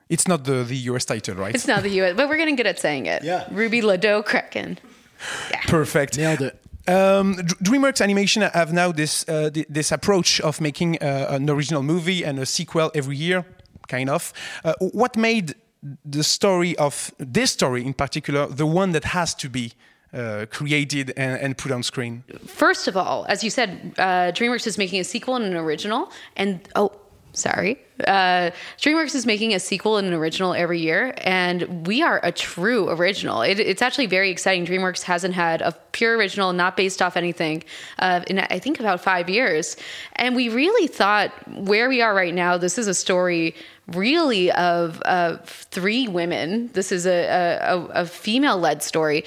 [0.09, 1.53] It's not the, the US title, right?
[1.53, 3.23] It's not the US, but we're getting good at saying it.
[3.23, 3.45] Yeah.
[3.51, 4.79] Ruby Lado Kraken.
[5.67, 6.17] Perfect.
[6.17, 6.61] Nailed it.
[6.87, 11.81] Um, DreamWorks Animation have now this uh, th- this approach of making uh, an original
[11.81, 13.43] movie and a sequel every year,
[13.87, 14.33] kind of.
[14.63, 15.55] Uh, what made
[16.03, 19.73] the story of this story in particular the one that has to be
[20.13, 22.23] uh, created and, and put on screen?
[22.45, 26.11] First of all, as you said, uh, DreamWorks is making a sequel and an original.
[26.35, 26.91] And oh,
[27.33, 27.79] sorry.
[28.05, 32.31] Uh, DreamWorks is making a sequel and an original every year, and we are a
[32.31, 33.41] true original.
[33.41, 34.65] It, it's actually very exciting.
[34.65, 37.63] DreamWorks hasn't had a pure original, not based off anything,
[37.99, 39.77] uh, in I think about five years.
[40.17, 43.55] And we really thought where we are right now, this is a story
[43.87, 45.01] really of
[45.45, 46.69] three women.
[46.73, 49.23] This is a, a, a- a female led story.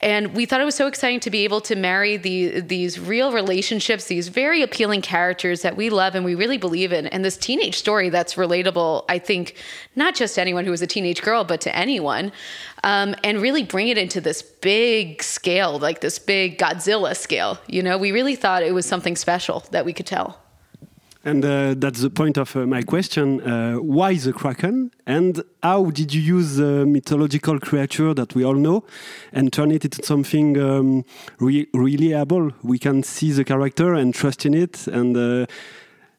[0.00, 3.32] And we thought it was so exciting to be able to marry the, these real
[3.32, 7.36] relationships, these very appealing characters that we love and we really believe in, and this
[7.36, 9.56] teenage story that's relatable, I think,
[9.96, 12.30] not just to anyone who is a teenage girl, but to anyone,
[12.84, 17.58] um, and really bring it into this big scale, like this big Godzilla scale.
[17.66, 20.38] You know, we really thought it was something special that we could tell.
[21.24, 23.40] And uh, that's the point of uh, my question.
[23.40, 24.92] Uh, why the Kraken?
[25.04, 28.84] And how did you use the mythological creature that we all know
[29.32, 31.04] and turn it into something um,
[31.40, 32.52] re- reliable?
[32.62, 35.46] We can see the character and trust in it, and uh,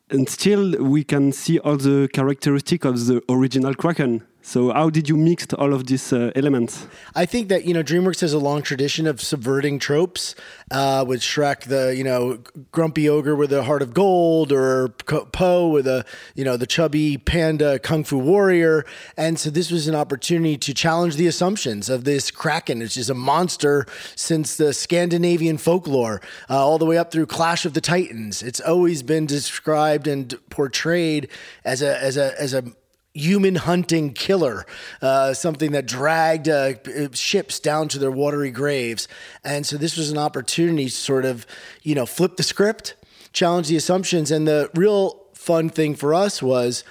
[0.10, 4.24] and still we can see all the characteristic of the original Kraken.
[4.50, 6.88] So how did you mix all of these uh, elements?
[7.14, 10.34] I think that you know DreamWorks has a long tradition of subverting tropes.
[10.72, 12.40] Uh, with Shrek, the you know
[12.72, 17.20] grumpy ogre with a heart of gold, or Poe with a you know the chubby
[17.20, 18.86] panda kung fu warrior,
[19.16, 23.08] and so this was an opportunity to challenge the assumptions of this kraken, which is
[23.08, 23.86] a monster
[24.16, 28.42] since the Scandinavian folklore, uh, all the way up through Clash of the Titans.
[28.42, 31.30] It's always been described and portrayed
[31.64, 32.64] as a as a as a
[33.14, 34.66] human hunting killer,
[35.02, 36.74] uh, something that dragged uh,
[37.14, 39.08] ships down to their watery graves.
[39.44, 41.46] And so this was an opportunity to sort of,
[41.82, 42.96] you know, flip the script,
[43.34, 44.32] challenge the assumptions.
[44.32, 46.84] And the real fun thing for us was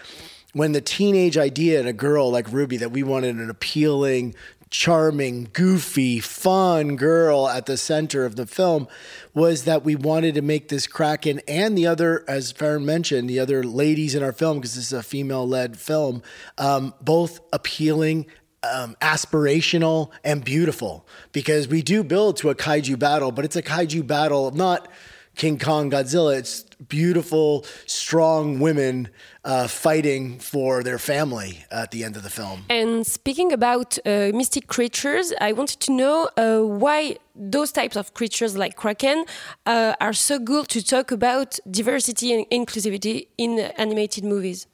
[0.52, 4.34] when the teenage idea in a girl like Ruby that we wanted an appealing,
[4.70, 8.88] charming, goofy, fun girl at the center of the film
[9.34, 13.40] was that we wanted to make this Kraken and the other, as Farron mentioned, the
[13.40, 16.22] other ladies in our film, because this is a female led film,
[16.58, 18.26] um, both appealing.
[18.60, 23.62] Um, aspirational and beautiful because we do build to a kaiju battle, but it's a
[23.62, 24.88] kaiju battle of not
[25.36, 26.36] King Kong Godzilla.
[26.36, 29.08] It's beautiful, strong women
[29.48, 32.64] uh, fighting for their family at the end of the film.
[32.68, 38.12] And speaking about uh, mystic creatures, I wanted to know uh, why those types of
[38.12, 39.24] creatures like Kraken
[39.64, 44.66] uh, are so good to talk about diversity and inclusivity in animated movies.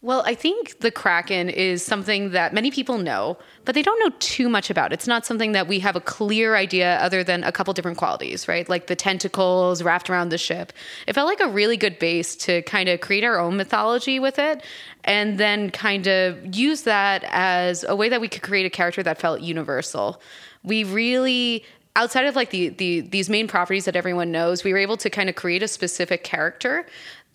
[0.00, 4.14] Well, I think the Kraken is something that many people know, but they don't know
[4.20, 4.92] too much about.
[4.92, 8.46] It's not something that we have a clear idea other than a couple different qualities,
[8.46, 8.68] right?
[8.68, 10.72] Like the tentacles wrapped around the ship.
[11.08, 14.38] It felt like a really good base to kind of create our own mythology with
[14.38, 14.62] it
[15.02, 19.02] and then kind of use that as a way that we could create a character
[19.02, 20.20] that felt universal.
[20.62, 21.64] We really
[21.98, 25.10] outside of like the, the these main properties that everyone knows, we were able to
[25.10, 26.86] kind of create a specific character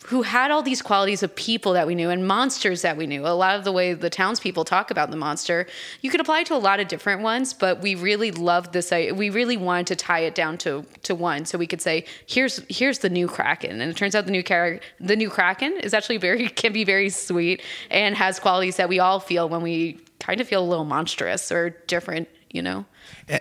[0.06, 3.26] who had all these qualities of people that we knew and monsters that we knew.
[3.26, 5.66] A lot of the way the townspeople talk about the monster,
[6.01, 8.91] you could apply to a lot of different ones, but we really loved this.
[8.91, 12.62] We really wanted to tie it down to to one, so we could say, "Here's
[12.70, 15.93] here's the new Kraken," and it turns out the new character, the new Kraken, is
[15.93, 19.99] actually very can be very sweet and has qualities that we all feel when we
[20.20, 22.86] kind of feel a little monstrous or different, you know.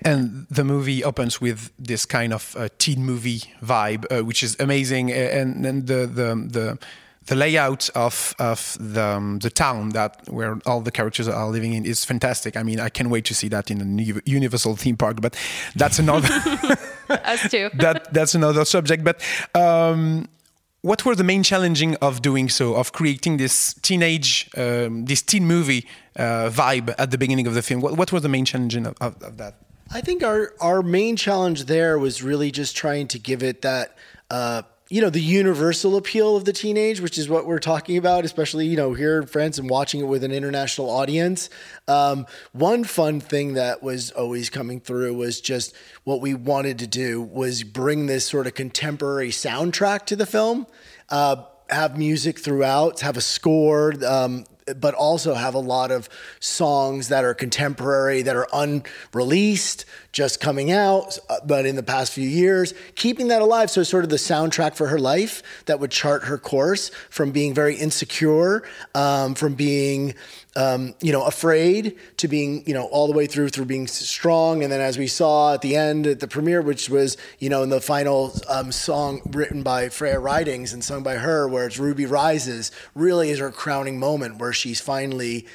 [0.04, 4.56] And the movie opens with this kind of uh, teen movie vibe, uh, which is
[4.58, 5.12] amazing.
[5.12, 6.78] And, and the, the, the,
[7.26, 11.74] the layout of, of the, um, the town that where all the characters are living
[11.74, 12.56] in is fantastic.
[12.56, 15.36] I mean, I can't wait to see that in a Universal theme park, but
[15.76, 16.28] that's another.
[17.08, 17.70] Us too.
[17.74, 19.04] that, that's another subject.
[19.04, 19.20] But
[19.54, 20.26] um,
[20.82, 25.46] what were the main challenging of doing so, of creating this teenage, um, this teen
[25.46, 27.80] movie uh, vibe at the beginning of the film?
[27.80, 29.54] What, what was the main challenging of, of, of, that?
[29.92, 33.96] I think our our main challenge there was really just trying to give it that.
[34.28, 34.62] Uh,
[34.93, 38.66] you know the universal appeal of the teenage, which is what we're talking about, especially
[38.66, 41.49] you know here in France and watching it with an international audience.
[41.88, 45.74] Um, one fun thing that was always coming through was just
[46.05, 50.66] what we wanted to do was bring this sort of contemporary soundtrack to the film.
[51.09, 51.36] Uh,
[51.70, 53.95] have music throughout, have a score.
[54.05, 54.45] Um,
[54.76, 56.09] but also have a lot of
[56.40, 62.12] songs that are contemporary, that are unreleased, just coming out, uh, but in the past
[62.12, 63.70] few years, keeping that alive.
[63.70, 67.54] So, sort of the soundtrack for her life that would chart her course from being
[67.54, 68.62] very insecure,
[68.94, 70.14] um, from being
[70.54, 74.62] um, you know, afraid to being, you know, all the way through through being strong.
[74.62, 77.62] And then as we saw at the end at the premiere, which was, you know,
[77.62, 81.78] in the final um, song written by Freya Ridings and sung by her, where it's
[81.78, 85.46] Ruby Rises, really is her crowning moment where she's finally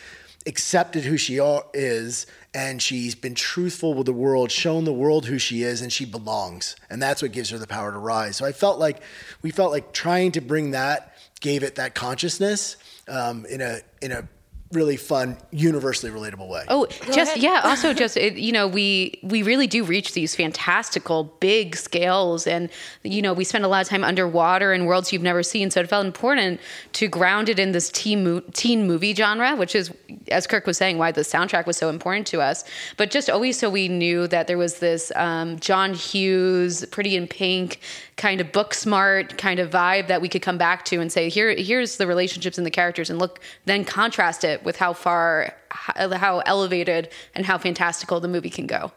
[0.48, 1.38] accepted who she
[1.74, 5.92] is and she's been truthful with the world, shown the world who she is, and
[5.92, 6.76] she belongs.
[6.90, 8.38] And that's what gives her the power to rise.
[8.38, 9.02] So I felt like
[9.42, 12.78] we felt like trying to bring that gave it that consciousness
[13.08, 14.28] um, in a in a
[14.72, 16.66] really fun, universally relatable way.
[16.68, 17.62] Oh, just yeah.
[17.64, 22.70] Also, just it, you know, we we really do reach these fantastical big scales, and
[23.04, 25.72] you know, we spend a lot of time underwater in worlds you've never seen.
[25.72, 26.60] So it felt important
[26.94, 29.92] to ground it in this teen mo- teen movie genre, which is,
[30.30, 32.64] as Kirk was saying, why the soundtrack was so important to us.
[32.98, 37.28] But just always so we knew that there was this um, John Hughes, Pretty in
[37.28, 37.80] Pink
[38.18, 41.30] kind of book smart kind of vibe that we could come back to and say
[41.30, 45.54] here here's the relationships and the characters and look then contrast it with how far
[45.70, 48.92] how elevated and how fantastical the movie can go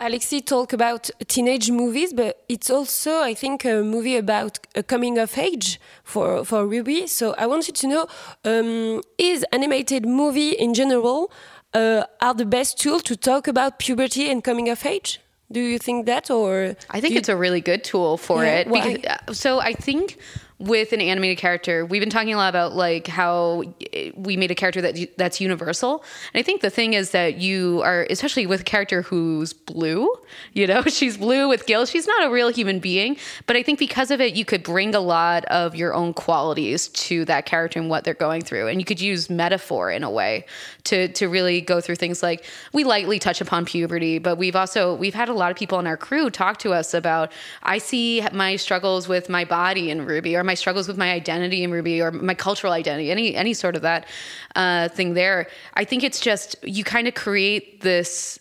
[0.00, 5.18] Alexi talked about teenage movies, but it's also, I think, a movie about a coming
[5.18, 7.06] of age for, for Ruby.
[7.06, 8.06] So I wanted to know,
[8.44, 11.32] um, is animated movie in general
[11.74, 15.20] uh, are the best tool to talk about puberty and coming of age?
[15.54, 18.68] Do you think that, or I think it's a really good tool for yeah, it.
[18.68, 20.18] Because, uh, so I think
[20.60, 24.52] with an animated character, we've been talking a lot about like how eh, we made
[24.52, 26.04] a character that that's universal.
[26.32, 30.08] And I think the thing is that you are, especially with a character who's blue,
[30.52, 31.90] you know, she's blue with gills.
[31.90, 34.94] She's not a real human being, but I think because of it, you could bring
[34.94, 38.80] a lot of your own qualities to that character and what they're going through, and
[38.80, 40.46] you could use metaphor in a way
[40.84, 44.94] to to really go through things like we lightly touch upon puberty, but we've also
[44.94, 47.32] we've had a lot of people in our crew talk to us about
[47.64, 51.64] I see my struggles with my body in Ruby or my struggles with my identity
[51.64, 54.06] in Ruby or my cultural identity, any any sort of that
[54.54, 55.48] uh, thing there.
[55.74, 58.38] I think it's just you kind of create this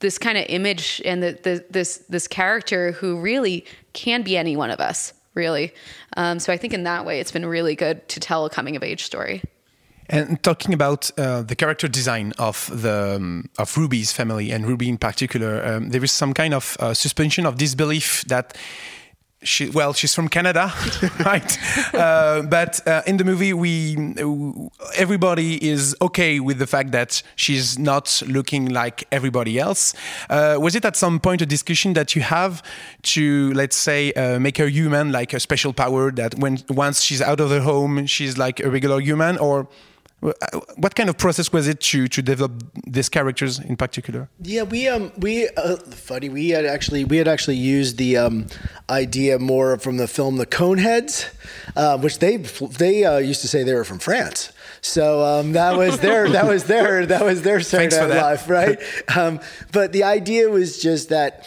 [0.00, 4.56] this kind of image and the, the, this this character who really can be any
[4.56, 5.72] one of us, really.
[6.16, 8.76] Um, so I think in that way, it's been really good to tell a coming
[8.76, 9.42] of age story.
[10.10, 14.88] And talking about uh, the character design of the um, of Ruby's family and Ruby
[14.88, 18.54] in particular, um, there is some kind of uh, suspension of disbelief that
[19.44, 20.72] she, well, she's from Canada,
[21.24, 21.58] right?
[21.94, 23.96] Uh, but uh, in the movie, we
[24.96, 29.94] everybody is okay with the fact that she's not looking like everybody else.
[30.28, 32.62] Uh, was it at some point a discussion that you have
[33.02, 37.22] to, let's say, uh, make her human, like a special power that when once she's
[37.22, 39.68] out of the home, she's like a regular human, or
[40.76, 42.52] what kind of process was it to to develop
[42.86, 44.28] these characters in particular?
[44.40, 48.46] Yeah, we um we uh, funny we had actually we had actually used the um,
[48.88, 51.28] idea more from the film The Coneheads,
[51.76, 54.50] uh, which they they uh, used to say they were from France.
[54.80, 58.78] So um, that was their that was their that was their Saturday Night Live, right?
[59.16, 59.40] um,
[59.72, 61.46] but the idea was just that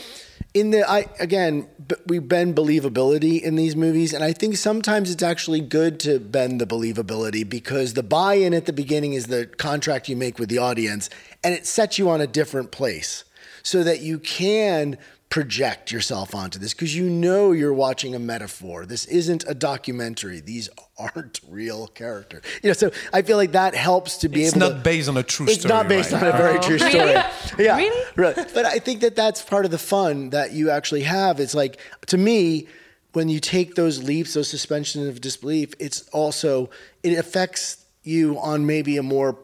[0.53, 1.67] in the I again
[2.06, 6.60] we bend believability in these movies and I think sometimes it's actually good to bend
[6.62, 10.58] the believability because the buy-in at the beginning is the contract you make with the
[10.58, 11.10] audience
[11.44, 13.24] and it sets you on a different place
[13.64, 14.98] so that you can
[15.30, 18.86] project yourself onto this because you know you're watching a metaphor.
[18.86, 20.39] This isn't a documentary.
[20.39, 22.43] These aren't real characters.
[22.63, 25.09] You know, so I feel like that helps to be It's able not to, based
[25.09, 25.53] on a true story.
[25.53, 25.73] it's story.
[25.73, 26.23] not based right?
[26.23, 26.93] on a very oh, true story.
[26.93, 27.23] Really?
[27.59, 28.05] Yeah, Really?
[28.15, 28.36] right.
[28.53, 31.39] But I think that that's part of the fun that you actually have.
[31.39, 32.67] It's like to me,
[33.13, 36.69] when you take those leaps, those suspensions of disbelief, it's also
[37.03, 39.38] it affects you on maybe a more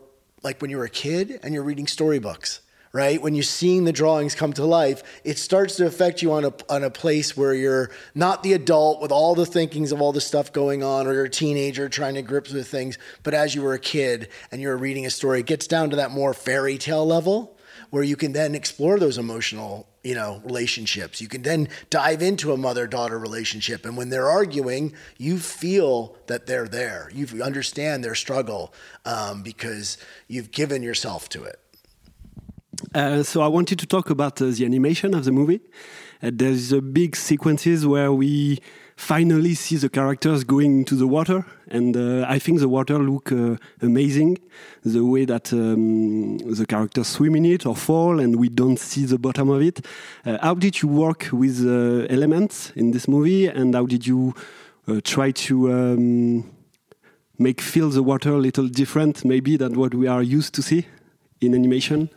[0.44, 2.62] like when you were a kid and you're reading storybooks.
[2.96, 3.20] Right?
[3.20, 6.54] When you're seeing the drawings come to life, it starts to affect you on a
[6.70, 10.22] on a place where you're not the adult with all the thinkings of all the
[10.22, 13.00] stuff going on, or you're a teenager trying to grips with things.
[13.24, 15.96] But as you were a kid and you're reading a story, it gets down to
[15.96, 17.58] that more fairy tale level
[17.90, 21.20] where you can then explore those emotional you know relationships.
[21.20, 26.16] You can then dive into a mother daughter relationship and when they're arguing you feel
[26.28, 27.10] that they're there.
[27.12, 28.72] You understand their struggle
[29.04, 31.63] um, because you've given yourself to it
[32.96, 35.62] Uh, so I wanted to talk about uh, the animation of the movie.
[36.22, 38.60] Uh, there's a big sequences where we
[38.96, 43.32] finally see the characters going into the water, and uh, I think the water look
[43.32, 44.40] uh, amazing.
[44.84, 49.06] The way that um, the characters swim in it or fall, and we don't see
[49.06, 49.86] the bottom of it.
[50.26, 51.66] How did you work with
[52.10, 54.34] elements in this movie, and how did you
[55.04, 56.52] try to um,
[57.40, 60.86] make feel the water a little different, maybe than what we are used to see
[61.42, 62.10] in animation?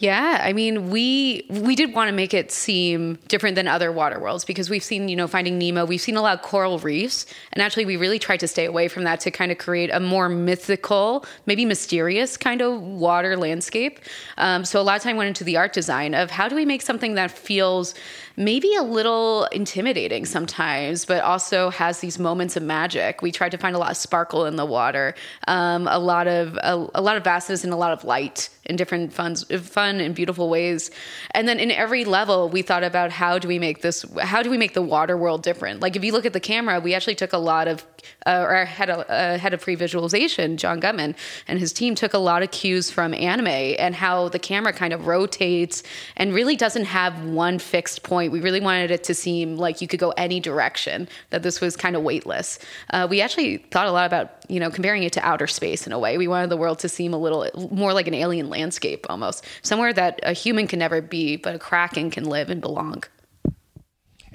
[0.00, 4.20] Yeah, I mean, we we did want to make it seem different than other water
[4.20, 7.26] worlds because we've seen, you know, Finding Nemo, we've seen a lot of coral reefs,
[7.52, 9.98] and actually we really tried to stay away from that to kind of create a
[9.98, 13.98] more mythical, maybe mysterious kind of water landscape.
[14.36, 16.64] Um, so a lot of time went into the art design of how do we
[16.64, 17.94] make something that feels
[18.38, 23.20] maybe a little intimidating sometimes, but also has these moments of magic.
[23.20, 25.16] We tried to find a lot of sparkle in the water,
[25.48, 28.76] um, a lot of a, a lot of vastness and a lot of light in
[28.76, 30.92] different fun, fun and beautiful ways.
[31.32, 34.50] And then in every level, we thought about how do we make this, how do
[34.50, 35.80] we make the water world different?
[35.80, 37.84] Like if you look at the camera, we actually took a lot of,
[38.26, 41.14] uh, our head of, uh, head of pre-visualization, John Gutman,
[41.46, 44.92] and his team took a lot of cues from anime and how the camera kind
[44.92, 45.82] of rotates
[46.16, 48.32] and really doesn't have one fixed point.
[48.32, 51.76] We really wanted it to seem like you could go any direction, that this was
[51.76, 52.58] kind of weightless.
[52.90, 55.92] Uh, we actually thought a lot about, you know, comparing it to outer space in
[55.92, 56.18] a way.
[56.18, 59.92] We wanted the world to seem a little more like an alien landscape almost, somewhere
[59.92, 63.04] that a human can never be, but a kraken can live and belong.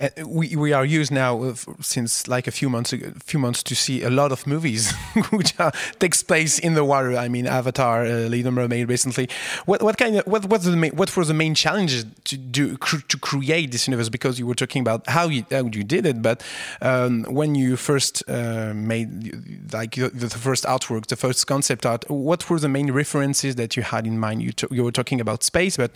[0.04, 3.64] Uh, we we are used now uh, since like a few months ago, few months
[3.64, 4.92] to see a lot of movies
[5.32, 7.16] which are, takes place in the water.
[7.16, 9.30] I mean, Avatar, uh, Little Mermaid recently.
[9.66, 12.78] What what kind of what what's the main, what were the main challenges to do
[12.78, 14.10] cr- to create this universe?
[14.10, 16.44] Because you were talking about how you how you did it, but
[16.82, 22.10] um, when you first uh, made like the, the first artwork, the first concept art,
[22.10, 24.42] what were the main references that you had in mind?
[24.42, 25.92] You you were talking about space, but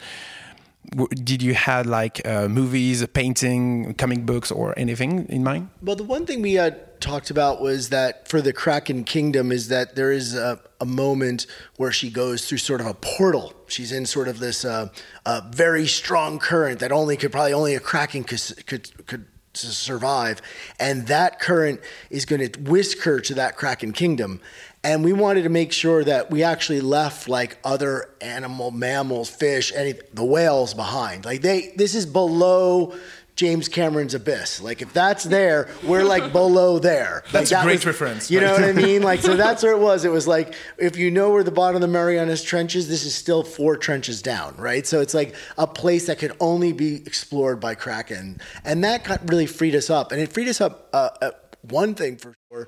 [1.09, 5.69] did you had like uh, movies, a painting, comic books, or anything in mind?
[5.81, 9.67] Well, the one thing we had talked about was that for the Kraken Kingdom is
[9.67, 11.45] that there is a, a moment
[11.77, 13.53] where she goes through sort of a portal.
[13.67, 14.89] She's in sort of this uh,
[15.25, 19.67] uh, very strong current that only could probably only a Kraken could could, could to
[19.67, 20.41] survive,
[20.79, 24.39] and that current is going to whisk her to that Kraken Kingdom.
[24.83, 29.73] And we wanted to make sure that we actually left like other animal, mammals, fish,
[29.75, 31.25] any the whales behind.
[31.25, 32.95] Like they, this is below
[33.35, 34.61] James Cameron's Abyss.
[34.61, 37.21] Like if that's there, we're like below there.
[37.25, 38.31] Like, That's a great was- reference.
[38.31, 39.03] You know what I mean?
[39.03, 40.05] Like so that's where it was.
[40.05, 43.03] It was like if you know where the bottom of the Marianas Trench is, this
[43.03, 44.87] is still four trenches down, right?
[44.87, 49.27] So it's like a place that could only be explored by Kraken, and that got
[49.29, 50.89] really freed us up, and it freed us up.
[50.93, 51.31] Uh, uh,
[51.71, 52.67] one thing for sure,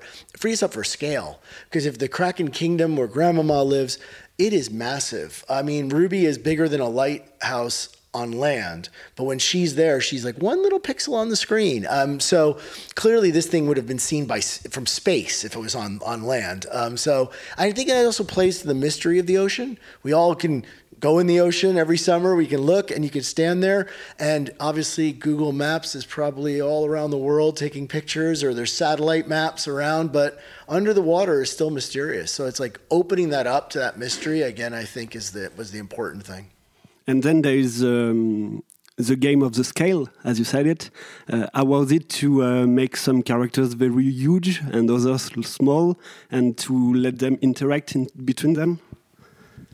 [0.52, 3.98] us up for scale because if the Kraken Kingdom where Grandmama lives,
[4.38, 5.44] it is massive.
[5.48, 10.24] I mean, Ruby is bigger than a lighthouse on land, but when she's there, she's
[10.24, 11.86] like one little pixel on the screen.
[11.88, 12.58] Um, so
[12.94, 16.24] clearly, this thing would have been seen by from space if it was on on
[16.24, 16.66] land.
[16.72, 19.78] Um, so I think it also plays to the mystery of the ocean.
[20.02, 20.64] We all can
[21.00, 22.36] go in the ocean every summer.
[22.36, 23.88] We can look and you can stand there.
[24.18, 29.26] And obviously, Google Maps is probably all around the world taking pictures, or there's satellite
[29.26, 30.12] maps around.
[30.12, 30.38] But
[30.68, 32.30] under the water is still mysterious.
[32.30, 34.74] So it's like opening that up to that mystery again.
[34.74, 36.50] I think is the was the important thing.
[37.06, 38.62] And then there is um,
[38.96, 40.90] the game of the scale, as you said it.
[41.28, 45.98] Uh, how was it to uh, make some characters very huge and others small,
[46.30, 48.80] and to let them interact in between them?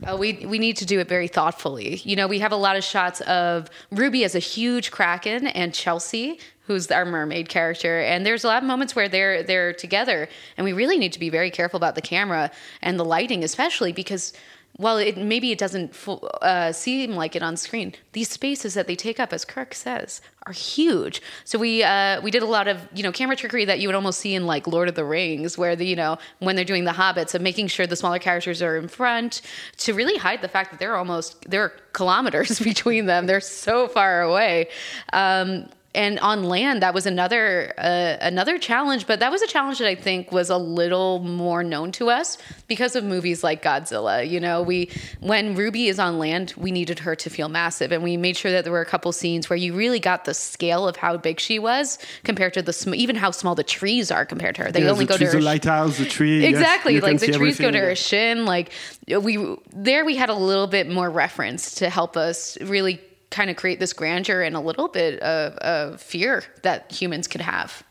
[0.05, 2.01] Uh, we we need to do it very thoughtfully.
[2.03, 5.73] You know, we have a lot of shots of Ruby as a huge kraken and
[5.73, 10.29] Chelsea, who's our mermaid character, and there's a lot of moments where they're they're together,
[10.55, 13.91] and we really need to be very careful about the camera and the lighting, especially
[13.91, 14.33] because
[14.77, 15.93] while it maybe it doesn't
[16.41, 20.21] uh, seem like it on screen, these spaces that they take up, as Kirk says,
[20.45, 21.21] are huge.
[21.45, 23.95] So we uh, we did a lot of you know camera trickery that you would
[23.95, 26.85] almost see in like Lord of the Rings, where the you know when they're doing
[26.85, 29.41] the hobbits of making sure the smaller characters are in front
[29.77, 33.25] to really hide the fact that they're almost there are kilometers between them.
[33.25, 34.69] They're so far away.
[35.11, 39.79] Um, and on land that was another uh, another challenge but that was a challenge
[39.79, 44.27] that i think was a little more known to us because of movies like godzilla
[44.27, 44.89] you know we
[45.21, 48.51] when ruby is on land we needed her to feel massive and we made sure
[48.51, 51.39] that there were a couple scenes where you really got the scale of how big
[51.39, 54.71] she was compared to the sm- even how small the trees are compared to her
[54.71, 56.45] they Yeah, only the go trees, to her the lighthouse, the tree.
[56.45, 58.71] exactly can like the trees go to her shin like
[59.07, 62.99] we there we had a little bit more reference to help us really
[63.29, 67.41] kind of create this grandeur and a little bit of, of fear that humans could
[67.41, 67.83] have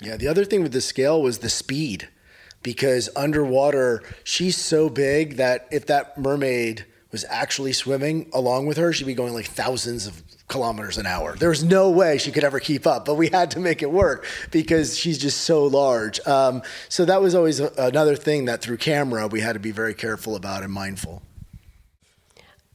[0.00, 2.08] Yeah, the other thing with the scale was the speed
[2.62, 8.92] because underwater, she's so big that if that mermaid was actually swimming along with her,
[8.92, 11.36] she'd be going like thousands of kilometers an hour.
[11.36, 13.90] There was no way she could ever keep up, but we had to make it
[13.90, 16.20] work because she's just so large.
[16.26, 19.70] Um, so that was always a, another thing that through camera we had to be
[19.70, 21.22] very careful about and mindful.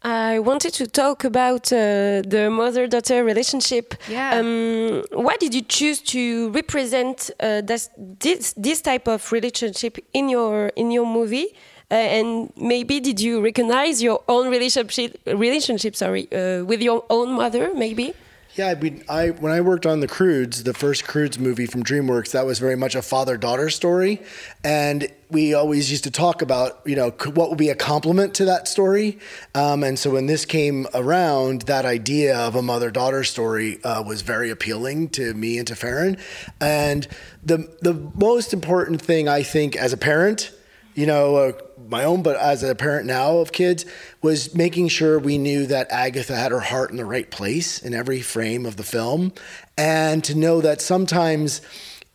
[0.03, 3.93] I wanted to talk about uh, the mother-daughter relationship.
[4.09, 4.39] Yeah.
[4.39, 10.27] Um, why did you choose to represent uh, this, this this type of relationship in
[10.29, 11.53] your in your movie?
[11.91, 17.33] Uh, and maybe did you recognize your own relationship relationship sorry uh, with your own
[17.33, 17.71] mother?
[17.75, 18.13] Maybe.
[18.55, 21.83] Yeah, I mean, I when I worked on the Crudes, the first Crudes movie from
[21.83, 24.21] DreamWorks, that was very much a father-daughter story,
[24.61, 28.45] and we always used to talk about, you know, what would be a complement to
[28.45, 29.19] that story.
[29.55, 34.21] Um, and so when this came around, that idea of a mother-daughter story uh, was
[34.21, 36.17] very appealing to me and to Farron.
[36.59, 37.07] And
[37.41, 40.51] the the most important thing I think as a parent
[40.93, 41.51] you know, uh,
[41.91, 43.85] my own, but as a parent now of kids,
[44.21, 47.93] was making sure we knew that Agatha had her heart in the right place in
[47.93, 49.33] every frame of the film.
[49.77, 51.61] And to know that sometimes,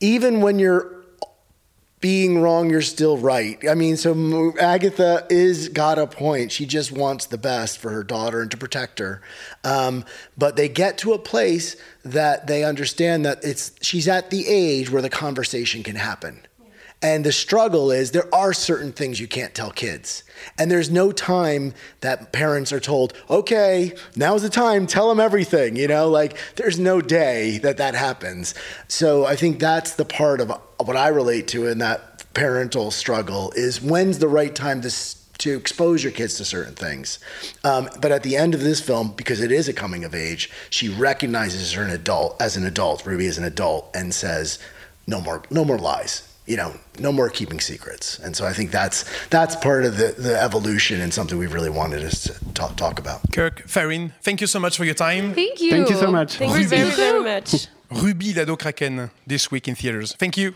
[0.00, 0.96] even when you're
[2.00, 3.58] being wrong, you're still right.
[3.68, 6.52] I mean, so Agatha is got a point.
[6.52, 9.22] She just wants the best for her daughter and to protect her.
[9.64, 10.04] Um,
[10.36, 11.74] but they get to a place
[12.04, 16.45] that they understand that it's she's at the age where the conversation can happen.
[17.02, 20.22] And the struggle is there are certain things you can't tell kids.
[20.58, 25.76] And there's no time that parents are told, okay, now's the time, tell them everything.
[25.76, 28.54] You know, like there's no day that that happens.
[28.88, 33.52] So I think that's the part of what I relate to in that parental struggle
[33.54, 34.90] is when's the right time to,
[35.38, 37.18] to expose your kids to certain things.
[37.62, 40.50] Um, but at the end of this film, because it is a coming of age,
[40.70, 44.58] she recognizes her an adult as an adult, Ruby as an adult, and says,
[45.06, 48.18] no more, no more lies you know, no more keeping secrets.
[48.18, 51.70] And so I think that's that's part of the, the evolution and something we've really
[51.70, 53.20] wanted us to talk, talk about.
[53.32, 55.34] Kirk, Farin, thank you so much for your time.
[55.34, 55.70] Thank you.
[55.70, 56.36] Thank you so much.
[56.36, 57.68] Thank you very very much.
[57.90, 60.14] Ruby Lado Kraken this week in theaters.
[60.18, 60.54] Thank you.